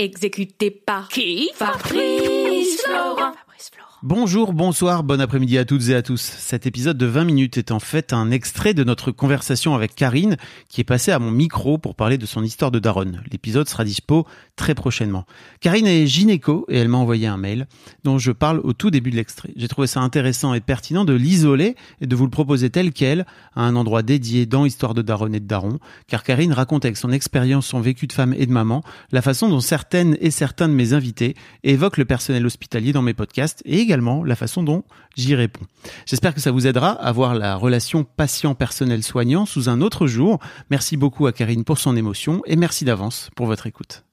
Exécuté 0.00 0.70
par 0.70 1.08
qui? 1.08 1.50
Fabrice 1.56 2.82
Florent. 2.82 3.32
Bonjour, 4.04 4.52
bonsoir, 4.52 5.02
bon 5.02 5.20
après-midi 5.20 5.58
à 5.58 5.64
toutes 5.64 5.88
et 5.88 5.94
à 5.96 6.02
tous. 6.02 6.20
Cet 6.20 6.66
épisode 6.66 6.96
de 6.96 7.06
20 7.06 7.24
minutes 7.24 7.58
est 7.58 7.72
en 7.72 7.80
fait 7.80 8.12
un 8.12 8.30
extrait 8.30 8.72
de 8.72 8.84
notre 8.84 9.10
conversation 9.10 9.74
avec 9.74 9.96
Karine 9.96 10.36
qui 10.68 10.80
est 10.80 10.84
passée 10.84 11.10
à 11.10 11.18
mon 11.18 11.32
micro 11.32 11.78
pour 11.78 11.96
parler 11.96 12.16
de 12.16 12.24
son 12.24 12.44
histoire 12.44 12.70
de 12.70 12.78
daronne. 12.78 13.24
L'épisode 13.32 13.68
sera 13.68 13.82
dispo 13.82 14.24
très 14.54 14.76
prochainement. 14.76 15.24
Karine 15.58 15.88
est 15.88 16.06
gynéco 16.06 16.64
et 16.68 16.78
elle 16.78 16.86
m'a 16.86 16.98
envoyé 16.98 17.26
un 17.26 17.38
mail 17.38 17.66
dont 18.04 18.18
je 18.18 18.30
parle 18.30 18.60
au 18.60 18.72
tout 18.72 18.92
début 18.92 19.10
de 19.10 19.16
l'extrait. 19.16 19.50
J'ai 19.56 19.66
trouvé 19.66 19.88
ça 19.88 19.98
intéressant 19.98 20.54
et 20.54 20.60
pertinent 20.60 21.04
de 21.04 21.14
l'isoler 21.14 21.74
et 22.00 22.06
de 22.06 22.14
vous 22.14 22.24
le 22.24 22.30
proposer 22.30 22.70
tel 22.70 22.92
quel 22.92 23.26
à 23.56 23.62
un 23.62 23.74
endroit 23.74 24.04
dédié 24.04 24.46
dans 24.46 24.64
Histoire 24.64 24.94
de 24.94 25.02
daronne 25.02 25.34
et 25.34 25.40
de 25.40 25.46
daron 25.48 25.80
car 26.06 26.22
Karine 26.22 26.52
raconte 26.52 26.84
avec 26.84 26.98
son 26.98 27.10
expérience, 27.10 27.66
son 27.66 27.80
vécu 27.80 28.06
de 28.06 28.12
femme 28.12 28.32
et 28.38 28.46
de 28.46 28.52
maman, 28.52 28.84
la 29.10 29.22
façon 29.22 29.48
dont 29.48 29.58
certaines 29.58 30.16
et 30.20 30.30
certains 30.30 30.68
de 30.68 30.74
mes 30.74 30.92
invités 30.92 31.34
évoquent 31.64 31.96
le 31.96 32.04
personnel 32.04 32.46
hospitalier 32.46 32.92
dans 32.92 33.02
mes 33.02 33.14
podcasts 33.14 33.60
également 33.88 34.22
la 34.22 34.36
façon 34.36 34.62
dont 34.62 34.84
j'y 35.16 35.34
réponds. 35.34 35.64
J'espère 36.04 36.34
que 36.34 36.40
ça 36.40 36.50
vous 36.50 36.66
aidera 36.66 36.90
à 36.90 37.10
voir 37.10 37.34
la 37.34 37.56
relation 37.56 38.04
patient-personnel-soignant 38.04 39.46
sous 39.46 39.70
un 39.70 39.80
autre 39.80 40.06
jour. 40.06 40.38
Merci 40.70 40.98
beaucoup 40.98 41.26
à 41.26 41.32
Karine 41.32 41.64
pour 41.64 41.78
son 41.78 41.96
émotion 41.96 42.42
et 42.44 42.56
merci 42.56 42.84
d'avance 42.84 43.30
pour 43.34 43.46
votre 43.46 43.66
écoute. 43.66 44.04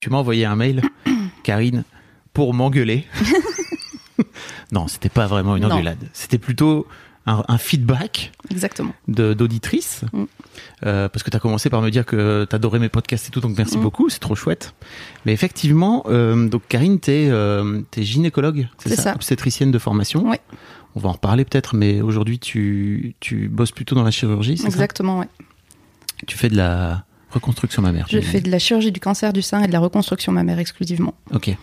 Tu 0.00 0.08
m'as 0.08 0.16
envoyé 0.16 0.46
un 0.46 0.56
mail, 0.56 0.80
Karine, 1.42 1.84
pour 2.32 2.54
m'engueuler. 2.54 3.04
non, 4.72 4.88
c'était 4.88 5.10
pas 5.10 5.26
vraiment 5.26 5.56
une 5.56 5.66
engueulade. 5.66 6.08
C'était 6.14 6.38
plutôt 6.38 6.86
un, 7.30 7.44
un 7.48 7.58
feedback 7.58 8.32
Exactement. 8.50 8.92
d'auditrice. 9.06 10.02
Mm. 10.12 10.24
Euh, 10.86 11.08
parce 11.08 11.22
que 11.22 11.30
tu 11.30 11.36
as 11.36 11.40
commencé 11.40 11.70
par 11.70 11.82
me 11.82 11.90
dire 11.90 12.04
que 12.04 12.46
tu 12.48 12.56
adorais 12.56 12.78
mes 12.78 12.88
podcasts 12.88 13.28
et 13.28 13.30
tout, 13.30 13.40
donc 13.40 13.56
merci 13.56 13.78
Mm. 13.78 13.82
beaucoup, 13.82 14.08
c'est 14.08 14.18
trop 14.18 14.34
chouette. 14.34 14.74
Mais 15.26 15.32
effectivement, 15.32 16.04
euh, 16.08 16.48
donc 16.48 16.62
Karine, 16.68 16.98
tu 17.00 17.10
es, 17.10 18.02
gynécologue, 18.02 18.68
c'est 18.78 18.90
ça, 18.96 19.02
ça. 19.02 19.14
Obstétricienne 19.14 19.70
de 19.70 19.78
formation. 19.78 20.28
Oui. 20.28 20.36
On 20.94 21.00
va 21.00 21.10
en 21.10 21.12
reparler 21.12 21.44
peut-être, 21.44 21.76
mais 21.76 22.00
aujourd'hui, 22.00 22.38
tu, 22.38 23.14
tu 23.20 23.48
bosses 23.48 23.72
plutôt 23.72 23.94
dans 23.94 24.02
la 24.02 24.10
chirurgie, 24.10 24.56
c'est 24.56 24.62
ça? 24.64 24.68
Exactement, 24.68 25.18
ouais. 25.20 25.28
Tu 26.26 26.36
fais 26.36 26.48
de 26.48 26.56
la 26.56 27.04
reconstruction 27.30 27.82
mammaire. 27.82 28.06
Je 28.10 28.20
fais 28.20 28.40
de 28.40 28.50
la 28.50 28.58
chirurgie 28.58 28.90
du 28.90 28.98
cancer 29.00 29.32
du 29.32 29.42
sein 29.42 29.62
et 29.62 29.66
de 29.68 29.72
la 29.72 29.80
reconstruction 29.80 30.32
mammaire 30.32 30.58
exclusivement. 30.58 31.14
Ok. 31.32 31.54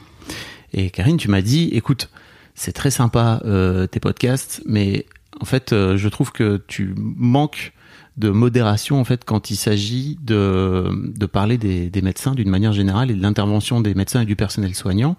Et 0.73 0.89
Karine, 0.91 1.17
tu 1.17 1.27
m'as 1.27 1.41
dit, 1.41 1.69
écoute, 1.73 2.09
c'est 2.53 2.71
très 2.71 2.91
sympa 2.91 3.41
euh, 3.45 3.87
tes 3.87 3.99
podcasts, 3.99 4.61
mais 4.65 5.05
en 5.41 5.45
fait, 5.45 5.73
euh, 5.73 5.97
je 5.97 6.07
trouve 6.09 6.31
que 6.31 6.61
tu 6.67 6.93
manques 6.97 7.73
de 8.17 8.29
modération 8.29 8.99
en 8.99 9.03
fait 9.03 9.25
quand 9.25 9.49
il 9.51 9.57
s'agit 9.57 10.17
de, 10.23 10.89
de 11.17 11.25
parler 11.25 11.57
des, 11.57 11.89
des 11.89 12.01
médecins 12.01 12.33
d'une 12.33 12.49
manière 12.49 12.71
générale 12.71 13.11
et 13.11 13.13
de 13.13 13.21
l'intervention 13.21 13.81
des 13.81 13.93
médecins 13.93 14.21
et 14.21 14.25
du 14.25 14.35
personnel 14.37 14.73
soignant. 14.73 15.17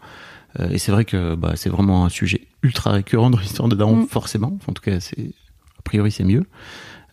Euh, 0.61 0.71
et 0.71 0.79
c'est 0.79 0.93
vrai 0.93 1.05
que 1.05 1.35
bah, 1.35 1.53
c'est 1.57 1.69
vraiment 1.69 2.07
un 2.07 2.09
sujet 2.09 2.47
ultra 2.63 2.93
récurrent 2.93 3.29
dans 3.29 3.39
l'histoire 3.39 3.69
de 3.69 3.77
Daron, 3.77 3.97
Mm. 3.97 4.07
forcément. 4.07 4.59
En 4.67 4.73
tout 4.73 4.83
cas, 4.83 4.99
c'est 5.01 5.31
a 5.79 5.83
priori 5.85 6.11
c'est 6.11 6.25
mieux. 6.25 6.45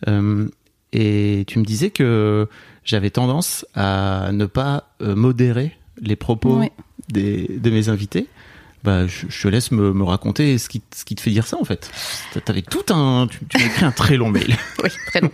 Euh, 0.08 0.48
et 0.92 1.44
tu 1.46 1.58
me 1.58 1.64
disais 1.64 1.90
que 1.90 2.48
j'avais 2.84 3.10
tendance 3.10 3.66
à 3.74 4.30
ne 4.32 4.46
pas 4.46 4.94
modérer 5.00 5.76
les 6.00 6.16
propos 6.16 6.60
Oui. 6.60 6.68
des, 7.12 7.58
de 7.62 7.70
mes 7.70 7.88
invités. 7.88 8.28
Bah, 8.84 9.06
je, 9.06 9.26
te 9.26 9.48
laisse 9.48 9.70
me, 9.70 10.04
raconter 10.04 10.58
ce 10.58 10.68
qui, 10.68 10.82
ce 10.94 11.06
qui 11.06 11.14
te 11.14 11.22
fait 11.22 11.30
dire 11.30 11.46
ça 11.46 11.56
en 11.58 11.64
fait. 11.64 11.90
T'avais 12.44 12.60
tout 12.60 12.84
un, 12.90 13.26
tu, 13.26 13.40
tu 13.48 13.56
m'as 13.56 13.64
écrit 13.64 13.84
un 13.86 13.92
très 13.92 14.18
long 14.18 14.28
mail. 14.28 14.54
Oui, 14.84 14.90
très 15.06 15.22
long. 15.22 15.30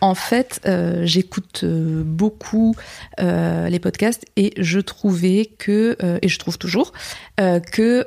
en 0.00 0.16
fait, 0.16 0.60
euh, 0.66 1.02
j'écoute 1.04 1.60
euh, 1.62 2.02
beaucoup 2.04 2.74
euh, 3.20 3.68
les 3.68 3.78
podcasts 3.78 4.24
et 4.34 4.52
je 4.56 4.80
trouvais 4.80 5.52
que, 5.58 5.96
et 6.20 6.28
je 6.28 6.38
trouve 6.40 6.58
toujours, 6.58 6.92
que 7.36 8.04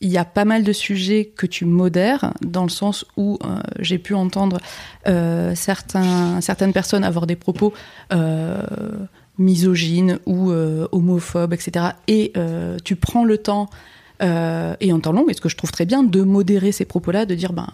il 0.00 0.08
y 0.08 0.16
a 0.16 0.24
pas 0.24 0.44
mal 0.44 0.62
de 0.62 0.72
sujets 0.72 1.26
que 1.36 1.44
tu 1.44 1.64
modères, 1.64 2.32
dans 2.40 2.62
le 2.62 2.68
sens 2.68 3.04
où 3.16 3.38
j'ai 3.80 3.98
pu 3.98 4.14
entendre 4.14 4.58
euh, 5.06 5.54
certaines 5.54 6.72
personnes 6.72 7.04
avoir 7.04 7.26
des 7.26 7.36
propos 7.36 7.74
misogynes 9.38 10.18
ou 10.26 10.50
euh, 10.50 10.88
homophobes, 10.92 11.52
etc. 11.52 11.86
Et 12.06 12.32
euh, 12.36 12.76
tu 12.84 12.96
prends 12.96 13.24
le 13.24 13.38
temps, 13.38 13.70
euh, 14.22 14.74
et 14.80 14.92
en 14.92 15.00
temps 15.00 15.12
long, 15.12 15.28
et 15.28 15.34
ce 15.34 15.40
que 15.40 15.48
je 15.48 15.56
trouve 15.56 15.72
très 15.72 15.86
bien, 15.86 16.02
de 16.02 16.22
modérer 16.22 16.72
ces 16.72 16.84
propos-là, 16.84 17.24
de 17.24 17.34
dire, 17.34 17.52
ben, 17.52 17.68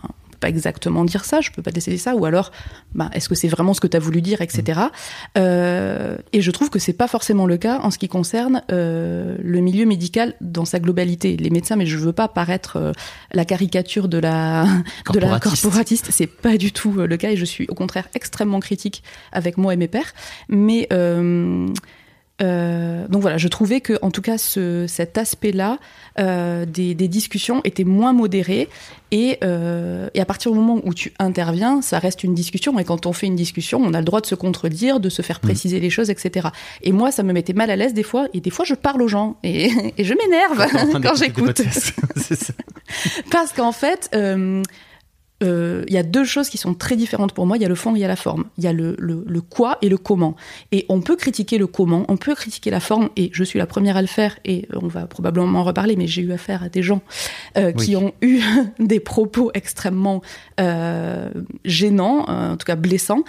pas 0.44 0.50
exactement 0.50 1.06
dire 1.06 1.24
ça, 1.24 1.40
je 1.40 1.50
peux 1.50 1.62
pas 1.62 1.70
décider 1.70 1.96
ça, 1.96 2.14
ou 2.14 2.26
alors, 2.26 2.52
ben, 2.94 3.08
est-ce 3.14 3.30
que 3.30 3.34
c'est 3.34 3.48
vraiment 3.48 3.72
ce 3.72 3.80
que 3.80 3.86
tu 3.86 3.96
as 3.96 4.00
voulu 4.00 4.20
dire, 4.20 4.42
etc. 4.42 4.80
Euh, 5.38 6.18
et 6.34 6.42
je 6.42 6.50
trouve 6.50 6.68
que 6.68 6.78
c'est 6.78 6.92
pas 6.92 7.08
forcément 7.08 7.46
le 7.46 7.56
cas 7.56 7.80
en 7.80 7.90
ce 7.90 7.96
qui 7.96 8.08
concerne 8.08 8.62
euh, 8.70 9.38
le 9.42 9.60
milieu 9.60 9.86
médical 9.86 10.34
dans 10.42 10.66
sa 10.66 10.80
globalité. 10.80 11.38
Les 11.38 11.48
médecins, 11.48 11.76
mais 11.76 11.86
je 11.86 11.96
veux 11.96 12.12
pas 12.12 12.28
paraître 12.28 12.76
euh, 12.76 12.92
la 13.32 13.46
caricature 13.46 14.06
de 14.08 14.18
la 14.18 14.66
de 15.14 15.18
la 15.18 15.40
Corporatiste. 15.40 16.08
c'est 16.10 16.26
pas 16.26 16.58
du 16.58 16.72
tout 16.72 16.92
le 16.92 17.16
cas, 17.16 17.30
et 17.30 17.36
je 17.36 17.46
suis 17.46 17.66
au 17.68 17.74
contraire 17.74 18.08
extrêmement 18.14 18.60
critique 18.60 19.02
avec 19.32 19.56
moi 19.56 19.72
et 19.72 19.78
mes 19.78 19.88
pairs. 19.88 20.12
Mais 20.50 20.88
euh, 22.42 23.06
donc 23.06 23.22
voilà, 23.22 23.38
je 23.38 23.46
trouvais 23.46 23.80
que 23.80 23.96
en 24.02 24.10
tout 24.10 24.22
cas 24.22 24.38
ce, 24.38 24.86
cet 24.88 25.18
aspect-là 25.18 25.78
euh, 26.18 26.66
des, 26.66 26.96
des 26.96 27.06
discussions 27.06 27.60
était 27.62 27.84
moins 27.84 28.12
modéré 28.12 28.68
et, 29.12 29.38
euh, 29.44 30.08
et 30.14 30.20
à 30.20 30.24
partir 30.24 30.50
du 30.50 30.58
moment 30.58 30.80
où 30.82 30.92
tu 30.94 31.12
interviens, 31.20 31.80
ça 31.80 32.00
reste 32.00 32.24
une 32.24 32.34
discussion. 32.34 32.76
Et 32.80 32.84
quand 32.84 33.06
on 33.06 33.12
fait 33.12 33.26
une 33.26 33.36
discussion, 33.36 33.80
on 33.80 33.94
a 33.94 33.98
le 34.00 34.04
droit 34.04 34.20
de 34.20 34.26
se 34.26 34.34
contredire, 34.34 34.98
de 34.98 35.10
se 35.10 35.22
faire 35.22 35.38
préciser 35.38 35.78
les 35.78 35.90
choses, 35.90 36.10
etc. 36.10 36.48
Et 36.82 36.90
moi, 36.90 37.12
ça 37.12 37.22
me 37.22 37.32
mettait 37.32 37.52
mal 37.52 37.70
à 37.70 37.76
l'aise 37.76 37.94
des 37.94 38.02
fois 38.02 38.26
et 38.34 38.40
des 38.40 38.50
fois 38.50 38.64
je 38.64 38.74
parle 38.74 39.00
aux 39.02 39.08
gens. 39.08 39.36
Et, 39.44 39.70
et 39.96 40.02
je 40.02 40.14
m'énerve 40.14 41.00
quand 41.00 41.14
tes 41.14 41.16
j'écoute. 41.24 41.62
parce 43.30 43.52
qu'en 43.52 43.72
fait, 43.72 44.10
euh, 45.42 45.64
euh, 45.64 45.84
il 45.88 45.94
y 45.94 45.98
a 45.98 46.02
deux 46.02 46.24
choses 46.24 46.48
qui 46.48 46.58
sont 46.58 46.74
très 46.74 46.96
différentes 46.96 47.32
pour 47.32 47.46
moi. 47.46 47.56
Il 47.56 47.62
y 47.62 47.66
a 47.66 47.68
le 47.68 47.74
fond, 47.74 47.94
et 47.94 47.98
il 47.98 48.02
y 48.02 48.04
a 48.04 48.08
la 48.08 48.16
forme. 48.16 48.44
Il 48.58 48.64
y 48.64 48.66
a 48.66 48.72
le, 48.72 48.96
le, 48.98 49.24
le 49.26 49.40
quoi 49.40 49.78
et 49.82 49.88
le 49.88 49.96
comment. 49.96 50.36
Et 50.72 50.86
on 50.88 51.00
peut 51.00 51.16
critiquer 51.16 51.58
le 51.58 51.66
comment, 51.66 52.04
on 52.08 52.16
peut 52.16 52.34
critiquer 52.34 52.70
la 52.70 52.80
forme, 52.80 53.10
et 53.16 53.30
je 53.32 53.44
suis 53.44 53.58
la 53.58 53.66
première 53.66 53.96
à 53.96 54.02
le 54.02 54.08
faire, 54.08 54.38
et 54.44 54.68
on 54.74 54.88
va 54.88 55.06
probablement 55.06 55.60
en 55.60 55.64
reparler, 55.64 55.96
mais 55.96 56.06
j'ai 56.06 56.22
eu 56.22 56.32
affaire 56.32 56.62
à 56.62 56.68
des 56.68 56.82
gens 56.82 57.02
euh, 57.56 57.72
qui 57.72 57.96
ont 57.96 58.12
eu 58.22 58.40
des 58.78 59.00
propos 59.00 59.50
extrêmement 59.54 60.22
euh, 60.60 61.30
gênants, 61.64 62.26
euh, 62.28 62.52
en 62.52 62.56
tout 62.56 62.66
cas 62.66 62.76
blessants. 62.76 63.24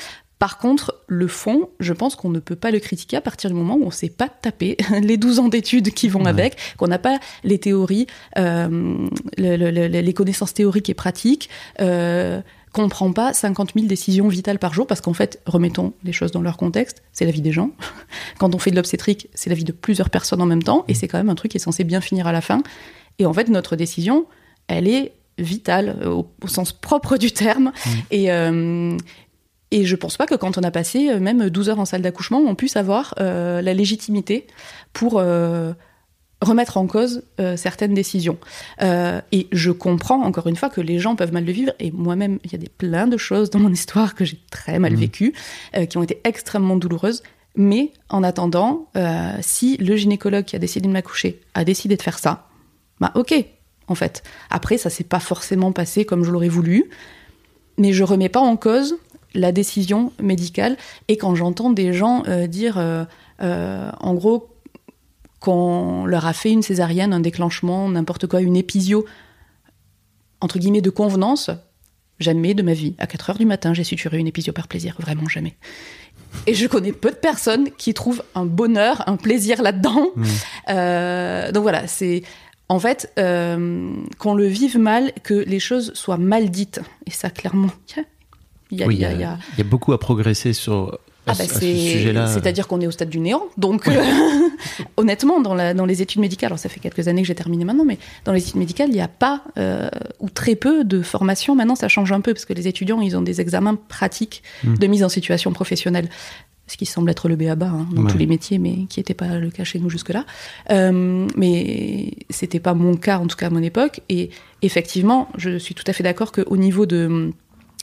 Par 0.45 0.59
contre, 0.59 0.93
le 1.07 1.27
fond, 1.27 1.69
je 1.79 1.91
pense 1.91 2.15
qu'on 2.15 2.29
ne 2.29 2.37
peut 2.37 2.55
pas 2.55 2.69
le 2.69 2.77
critiquer 2.77 3.17
à 3.17 3.21
partir 3.21 3.49
du 3.49 3.55
moment 3.55 3.77
où 3.77 3.81
on 3.81 3.87
ne 3.87 3.91
s'est 3.91 4.09
pas 4.09 4.29
tapé 4.29 4.77
les 5.01 5.17
12 5.17 5.39
ans 5.39 5.47
d'études 5.47 5.89
qui 5.91 6.07
vont 6.07 6.21
Ouais. 6.25 6.29
avec, 6.29 6.55
qu'on 6.77 6.85
n'a 6.87 6.99
pas 6.99 7.17
les 7.43 7.57
théories, 7.57 8.05
euh, 8.37 9.07
le- 9.39 9.55
le- 9.57 9.71
le- 9.71 9.87
les 9.87 10.13
connaissances 10.13 10.53
théoriques 10.53 10.87
et 10.87 10.93
pratiques, 10.93 11.49
euh, 11.81 12.41
qu'on 12.73 12.83
ne 12.83 12.89
prend 12.89 13.11
pas 13.11 13.33
50 13.33 13.71
000 13.73 13.87
décisions 13.87 14.27
vitales 14.27 14.59
par 14.59 14.71
jour, 14.75 14.85
parce 14.85 15.01
qu'en 15.01 15.13
fait, 15.13 15.41
remettons 15.47 15.93
les 16.03 16.13
choses 16.13 16.31
dans 16.31 16.43
leur 16.43 16.57
contexte, 16.57 17.01
c'est 17.11 17.25
la 17.25 17.31
vie 17.31 17.41
des 17.41 17.51
gens. 17.51 17.71
Quand 18.37 18.53
on 18.53 18.59
fait 18.59 18.69
de 18.69 18.75
l'obstétrique, 18.75 19.27
c'est 19.33 19.49
la 19.49 19.55
vie 19.55 19.63
de 19.63 19.71
plusieurs 19.71 20.11
personnes 20.11 20.43
en 20.43 20.45
même 20.45 20.61
temps, 20.61 20.85
et 20.87 20.93
c'est 20.93 21.07
quand 21.07 21.17
même 21.17 21.29
un 21.31 21.35
truc 21.35 21.49
qui 21.53 21.57
est 21.57 21.59
censé 21.59 21.83
bien 21.83 22.01
finir 22.01 22.27
à 22.27 22.31
la 22.31 22.41
fin. 22.41 22.61
Et 23.17 23.25
en 23.25 23.33
fait, 23.33 23.47
notre 23.49 23.75
décision, 23.75 24.27
elle 24.67 24.87
est 24.87 25.13
vitale 25.39 25.97
euh, 26.03 26.09
au, 26.11 26.27
au 26.43 26.47
sens 26.47 26.71
propre 26.71 27.17
du 27.17 27.31
terme. 27.31 27.71
Et, 28.11 28.31
euh, 28.31 28.95
et 29.75 29.83
je 29.83 29.97
pense 29.97 30.15
pas 30.15 30.25
que 30.25 30.35
quand 30.35 30.57
on 30.57 30.61
a 30.63 30.71
passé 30.71 31.09
euh, 31.09 31.19
même 31.19 31.49
12 31.49 31.67
heures 31.69 31.79
en 31.81 31.85
salle 31.85 32.01
d'accouchement, 32.01 32.39
on 32.39 32.55
puisse 32.55 32.77
avoir 32.77 33.13
euh, 33.19 33.61
la 33.61 33.73
légitimité 33.73 34.47
pour 34.93 35.19
euh, 35.19 35.73
remettre 36.41 36.77
en 36.77 36.87
cause 36.87 37.23
euh, 37.41 37.57
certaines 37.57 37.93
décisions. 37.93 38.37
Et 38.81 39.47
je 39.51 39.71
comprends 39.71 40.21
encore 40.23 40.47
une 40.47 40.55
fois 40.55 40.69
que 40.69 40.79
les 40.79 40.97
gens 40.97 41.17
peuvent 41.17 41.33
mal 41.33 41.43
le 41.43 41.51
vivre. 41.51 41.73
Et 41.79 41.91
moi-même, 41.91 42.39
il 42.45 42.53
y 42.53 42.55
a 42.55 42.57
des 42.57 42.69
plein 42.69 43.05
de 43.05 43.17
choses 43.17 43.49
dans 43.49 43.59
mon 43.59 43.69
histoire 43.73 44.15
que 44.15 44.23
j'ai 44.23 44.39
très 44.49 44.79
mal 44.79 44.93
Mhm. 44.93 44.99
vécues, 44.99 45.33
qui 45.89 45.97
ont 45.97 46.03
été 46.03 46.21
extrêmement 46.23 46.77
douloureuses. 46.77 47.21
Mais 47.57 47.91
en 48.07 48.23
attendant, 48.23 48.87
si 49.41 49.75
le 49.77 49.95
gynécologue 49.97 50.45
qui 50.45 50.55
a 50.55 50.59
décidé 50.59 50.87
de 50.87 50.93
m'accoucher 50.93 51.41
a 51.53 51.65
décidé 51.65 51.97
de 51.97 52.01
faire 52.01 52.19
ça, 52.19 52.47
bah 53.01 53.11
ok, 53.15 53.33
en 53.87 53.95
fait. 53.95 54.23
Après, 54.49 54.77
ça 54.77 54.89
s'est 54.89 55.03
pas 55.03 55.19
forcément 55.19 55.71
passé 55.73 56.05
comme 56.05 56.23
je 56.23 56.31
l'aurais 56.31 56.49
voulu, 56.49 56.85
mais 57.77 57.91
je 57.93 58.03
remets 58.03 58.29
pas 58.29 58.39
en 58.41 58.55
cause 58.57 58.95
la 59.35 59.51
décision 59.51 60.11
médicale 60.21 60.77
et 61.07 61.17
quand 61.17 61.35
j'entends 61.35 61.69
des 61.69 61.93
gens 61.93 62.23
euh, 62.27 62.47
dire, 62.47 62.77
euh, 62.77 63.05
euh, 63.41 63.91
en 63.99 64.13
gros, 64.13 64.49
qu'on 65.39 66.05
leur 66.05 66.25
a 66.25 66.33
fait 66.33 66.51
une 66.51 66.63
césarienne, 66.63 67.13
un 67.13 67.19
déclenchement, 67.19 67.87
n'importe 67.89 68.27
quoi, 68.27 68.41
une 68.41 68.55
épisio, 68.55 69.05
entre 70.41 70.57
guillemets, 70.57 70.81
de 70.81 70.89
convenance, 70.89 71.51
jamais 72.19 72.53
de 72.53 72.63
ma 72.63 72.73
vie, 72.73 72.95
à 72.97 73.07
4 73.07 73.29
heures 73.29 73.37
du 73.37 73.45
matin, 73.45 73.73
j'ai 73.73 73.83
suturé 73.83 74.17
une 74.17 74.27
épisio 74.27 74.53
par 74.53 74.67
plaisir, 74.67 74.95
vraiment 74.99 75.27
jamais. 75.27 75.55
Et 76.47 76.53
je 76.53 76.67
connais 76.67 76.91
peu 76.91 77.11
de 77.11 77.15
personnes 77.15 77.69
qui 77.71 77.93
trouvent 77.93 78.23
un 78.35 78.45
bonheur, 78.45 79.07
un 79.07 79.17
plaisir 79.17 79.61
là-dedans. 79.61 80.09
Euh, 80.67 81.51
donc 81.51 81.61
voilà, 81.61 81.85
c'est 81.85 82.23
en 82.69 82.79
fait 82.79 83.11
euh, 83.19 83.93
qu'on 84.17 84.33
le 84.33 84.47
vive 84.47 84.79
mal, 84.79 85.11
que 85.23 85.35
les 85.35 85.59
choses 85.59 85.93
soient 85.93 86.17
mal 86.17 86.49
dites. 86.49 86.81
Et 87.05 87.11
ça, 87.11 87.29
clairement, 87.29 87.69
il 87.89 87.97
y 87.97 87.99
a, 88.01 88.03
Oui, 88.71 88.77
il 88.95 88.99
y 88.99 89.05
a- 89.05 89.11
il 89.13 89.19
y 89.19 89.23
a- 89.23 89.37
il 89.53 89.57
y 89.59 89.61
a 89.61 89.63
beaucoup 89.69 89.93
à 89.93 89.99
progresser 89.99 90.53
sur 90.53 90.97
ah 91.27 91.33
ce- 91.33 91.43
bah 91.43 91.47
ce. 91.49 92.33
C'est-à-dire 92.33 92.67
qu'on 92.67 92.81
est 92.81 92.87
au 92.87 92.91
stade 92.91 93.09
du 93.09 93.19
néant. 93.19 93.43
Donc, 93.57 93.87
euh, 93.87 93.91
honnêtement, 94.97 95.41
dans, 95.41 95.53
la, 95.53 95.73
dans 95.73 95.85
les 95.85 96.01
études 96.01 96.21
médicales, 96.21 96.47
alors 96.49 96.59
ça 96.59 96.69
fait 96.69 96.79
quelques 96.79 97.07
années 97.07 97.21
que 97.21 97.27
j'ai 97.27 97.35
terminé 97.35 97.65
maintenant, 97.65 97.85
mais 97.85 97.97
dans 98.25 98.31
les 98.33 98.41
études 98.41 98.57
médicales, 98.57 98.89
il 98.89 98.95
n'y 98.95 99.01
a 99.01 99.07
pas 99.07 99.43
euh, 99.57 99.89
ou 100.19 100.29
très 100.29 100.55
peu 100.55 100.83
de 100.83 101.01
formation. 101.01 101.55
Maintenant, 101.55 101.75
ça 101.75 101.87
change 101.87 102.11
un 102.11 102.21
peu 102.21 102.33
parce 102.33 102.45
que 102.45 102.53
les 102.53 102.67
étudiants, 102.67 103.01
ils 103.01 103.15
ont 103.17 103.21
des 103.21 103.41
examens 103.41 103.75
pratiques 103.87 104.43
Hmm. 104.63 104.75
de 104.75 104.87
mise 104.87 105.03
en 105.03 105.09
situation 105.09 105.51
professionnelle. 105.51 106.09
Ce 106.67 106.77
qui 106.77 106.87
semble 106.87 107.11
être 107.11 107.29
le 107.29 107.35
béaba 107.35 107.67
hein, 107.67 107.87
dans 107.91 108.01
Ouais. 108.03 108.11
tous 108.11 108.17
les 108.17 108.25
métiers, 108.25 108.57
mais 108.57 108.85
qui 108.89 108.99
n'était 108.99 109.13
pas 109.13 109.37
le 109.37 109.51
cas 109.51 109.63
chez 109.63 109.77
nous 109.77 109.87
jusque-là. 109.91 110.25
Euh, 110.71 111.27
mais 111.37 112.13
c'était 112.31 112.59
pas 112.59 112.73
mon 112.73 112.95
cas, 112.97 113.19
en 113.19 113.27
tout 113.27 113.37
cas 113.37 113.47
à 113.47 113.49
mon 113.51 113.61
époque. 113.61 114.01
Et 114.09 114.31
effectivement, 114.63 115.29
je 115.37 115.59
suis 115.59 115.75
tout 115.75 115.83
à 115.85 115.93
fait 115.93 116.01
d'accord 116.03 116.31
qu'au 116.31 116.57
niveau 116.57 116.87
de 116.87 117.31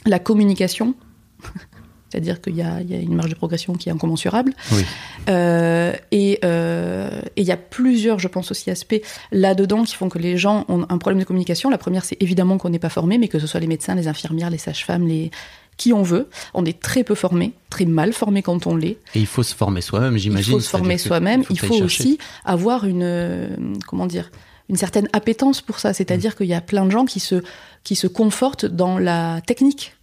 la 0.05 0.19
communication, 0.19 0.95
c'est-à-dire 2.09 2.41
qu'il 2.41 2.55
y, 2.55 2.61
a 2.61 2.81
il 2.81 2.91
y 2.91 2.95
a 2.95 2.99
une 2.99 3.15
marge 3.15 3.29
de 3.29 3.35
progression 3.35 3.73
qui 3.73 3.89
est 3.89 3.91
incommensurable. 3.91 4.53
Oui. 4.71 4.83
Euh, 5.29 5.93
et 6.11 6.39
euh, 6.43 7.09
et 7.35 7.41
il 7.41 7.47
y 7.47 7.51
a 7.51 7.57
plusieurs, 7.57 8.19
je 8.19 8.27
pense 8.27 8.51
aussi, 8.51 8.69
aspects 8.69 9.01
là-dedans 9.31 9.83
qui 9.83 9.95
font 9.95 10.09
que 10.09 10.19
les 10.19 10.37
gens 10.37 10.65
ont 10.67 10.85
un 10.89 10.97
problème 10.97 11.19
de 11.19 11.25
communication. 11.25 11.69
La 11.69 11.77
première, 11.77 12.05
c'est 12.05 12.21
évidemment 12.21 12.57
qu'on 12.57 12.69
n'est 12.69 12.79
pas 12.79 12.89
formé, 12.89 13.17
mais 13.17 13.27
que 13.27 13.39
ce 13.39 13.47
soit 13.47 13.59
les 13.59 13.67
médecins, 13.67 13.95
les 13.95 14.07
infirmières, 14.07 14.49
les 14.49 14.57
sages-femmes, 14.57 15.07
les 15.07 15.31
qui 15.77 15.93
on 15.93 16.03
veut. 16.03 16.29
On 16.53 16.65
est 16.65 16.79
très 16.79 17.03
peu 17.03 17.15
formé, 17.15 17.53
très 17.69 17.85
mal 17.85 18.13
formé 18.13 18.41
quand 18.41 18.67
on 18.67 18.75
l'est. 18.75 18.97
Et 19.15 19.19
il 19.19 19.25
faut 19.25 19.43
se 19.43 19.55
former 19.55 19.81
soi-même, 19.81 20.15
Il 20.15 20.19
j'imagine. 20.19 20.53
faut 20.53 20.59
se 20.59 20.69
former 20.69 20.97
soi-même. 20.97 21.43
Il 21.49 21.59
faut 21.59 21.67
chercher. 21.67 21.83
aussi 21.83 22.17
avoir 22.45 22.85
une, 22.85 23.01
euh, 23.03 23.47
comment 23.87 24.05
dire, 24.05 24.31
une 24.69 24.77
certaine 24.77 25.07
appétence 25.13 25.61
pour 25.61 25.79
ça. 25.79 25.91
Mm. 25.91 25.93
C'est-à-dire 25.93 26.35
qu'il 26.35 26.47
y 26.47 26.53
a 26.53 26.61
plein 26.61 26.85
de 26.85 26.91
gens 26.91 27.05
qui 27.05 27.19
se, 27.19 27.43
qui 27.83 27.95
se 27.95 28.07
confortent 28.07 28.65
dans 28.65 28.97
la 28.97 29.41
technique. 29.45 29.95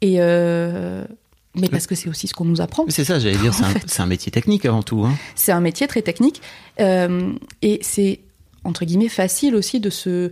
Et 0.00 0.16
euh, 0.18 1.04
mais 1.54 1.68
parce 1.68 1.86
que 1.86 1.94
c'est 1.94 2.08
aussi 2.08 2.26
ce 2.26 2.34
qu'on 2.34 2.44
nous 2.44 2.60
apprend. 2.60 2.84
C'est 2.88 3.04
ça, 3.04 3.18
j'allais 3.18 3.38
dire, 3.38 3.54
c'est 3.86 4.02
un, 4.02 4.06
métier 4.06 4.32
technique 4.32 4.64
avant 4.64 4.82
tout. 4.82 5.04
Hein. 5.04 5.14
C'est 5.34 5.52
un 5.52 5.60
métier 5.60 5.86
très 5.86 6.02
technique 6.02 6.42
euh, 6.80 7.32
et 7.62 7.78
c'est 7.82 8.20
entre 8.64 8.84
guillemets 8.84 9.08
facile 9.08 9.54
aussi 9.54 9.80
de 9.80 9.90
se 9.90 10.30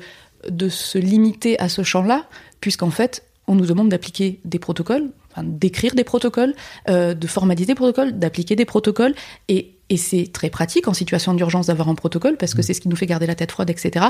de 0.49 0.69
se 0.69 0.99
limiter 0.99 1.59
à 1.61 1.69
ce 1.69 1.83
champ-là, 1.85 2.27
puisqu'en 2.61 2.91
fait 2.91 3.23
on 3.47 3.55
nous 3.55 3.67
demande 3.67 3.89
d'appliquer 3.89 4.41
des 4.45 4.59
protocoles, 4.59 5.11
enfin, 5.31 5.45
d'écrire 5.45 5.95
des 5.95 6.05
protocoles, 6.05 6.55
euh, 6.89 7.15
de 7.15 7.27
formaliser 7.27 7.67
des 7.67 7.75
protocoles, 7.75 8.19
d'appliquer 8.19 8.57
des 8.57 8.65
protocoles 8.65 9.15
et 9.49 9.73
et 9.93 9.99
c'est 9.99 10.33
très 10.33 10.49
pratique 10.49 10.89
en 10.89 10.95
situation 10.95 11.35
d'urgence 11.35 11.67
d'avoir 11.67 11.91
un 11.91 11.95
protocole 11.95 12.39
parce 12.39 12.55
que 12.55 12.63
c'est 12.63 12.73
ce 12.73 12.81
qui 12.81 12.89
nous 12.89 12.97
fait 12.97 13.05
garder 13.05 13.27
la 13.27 13.35
tête 13.35 13.53
froide, 13.53 13.69
etc. 13.69 14.07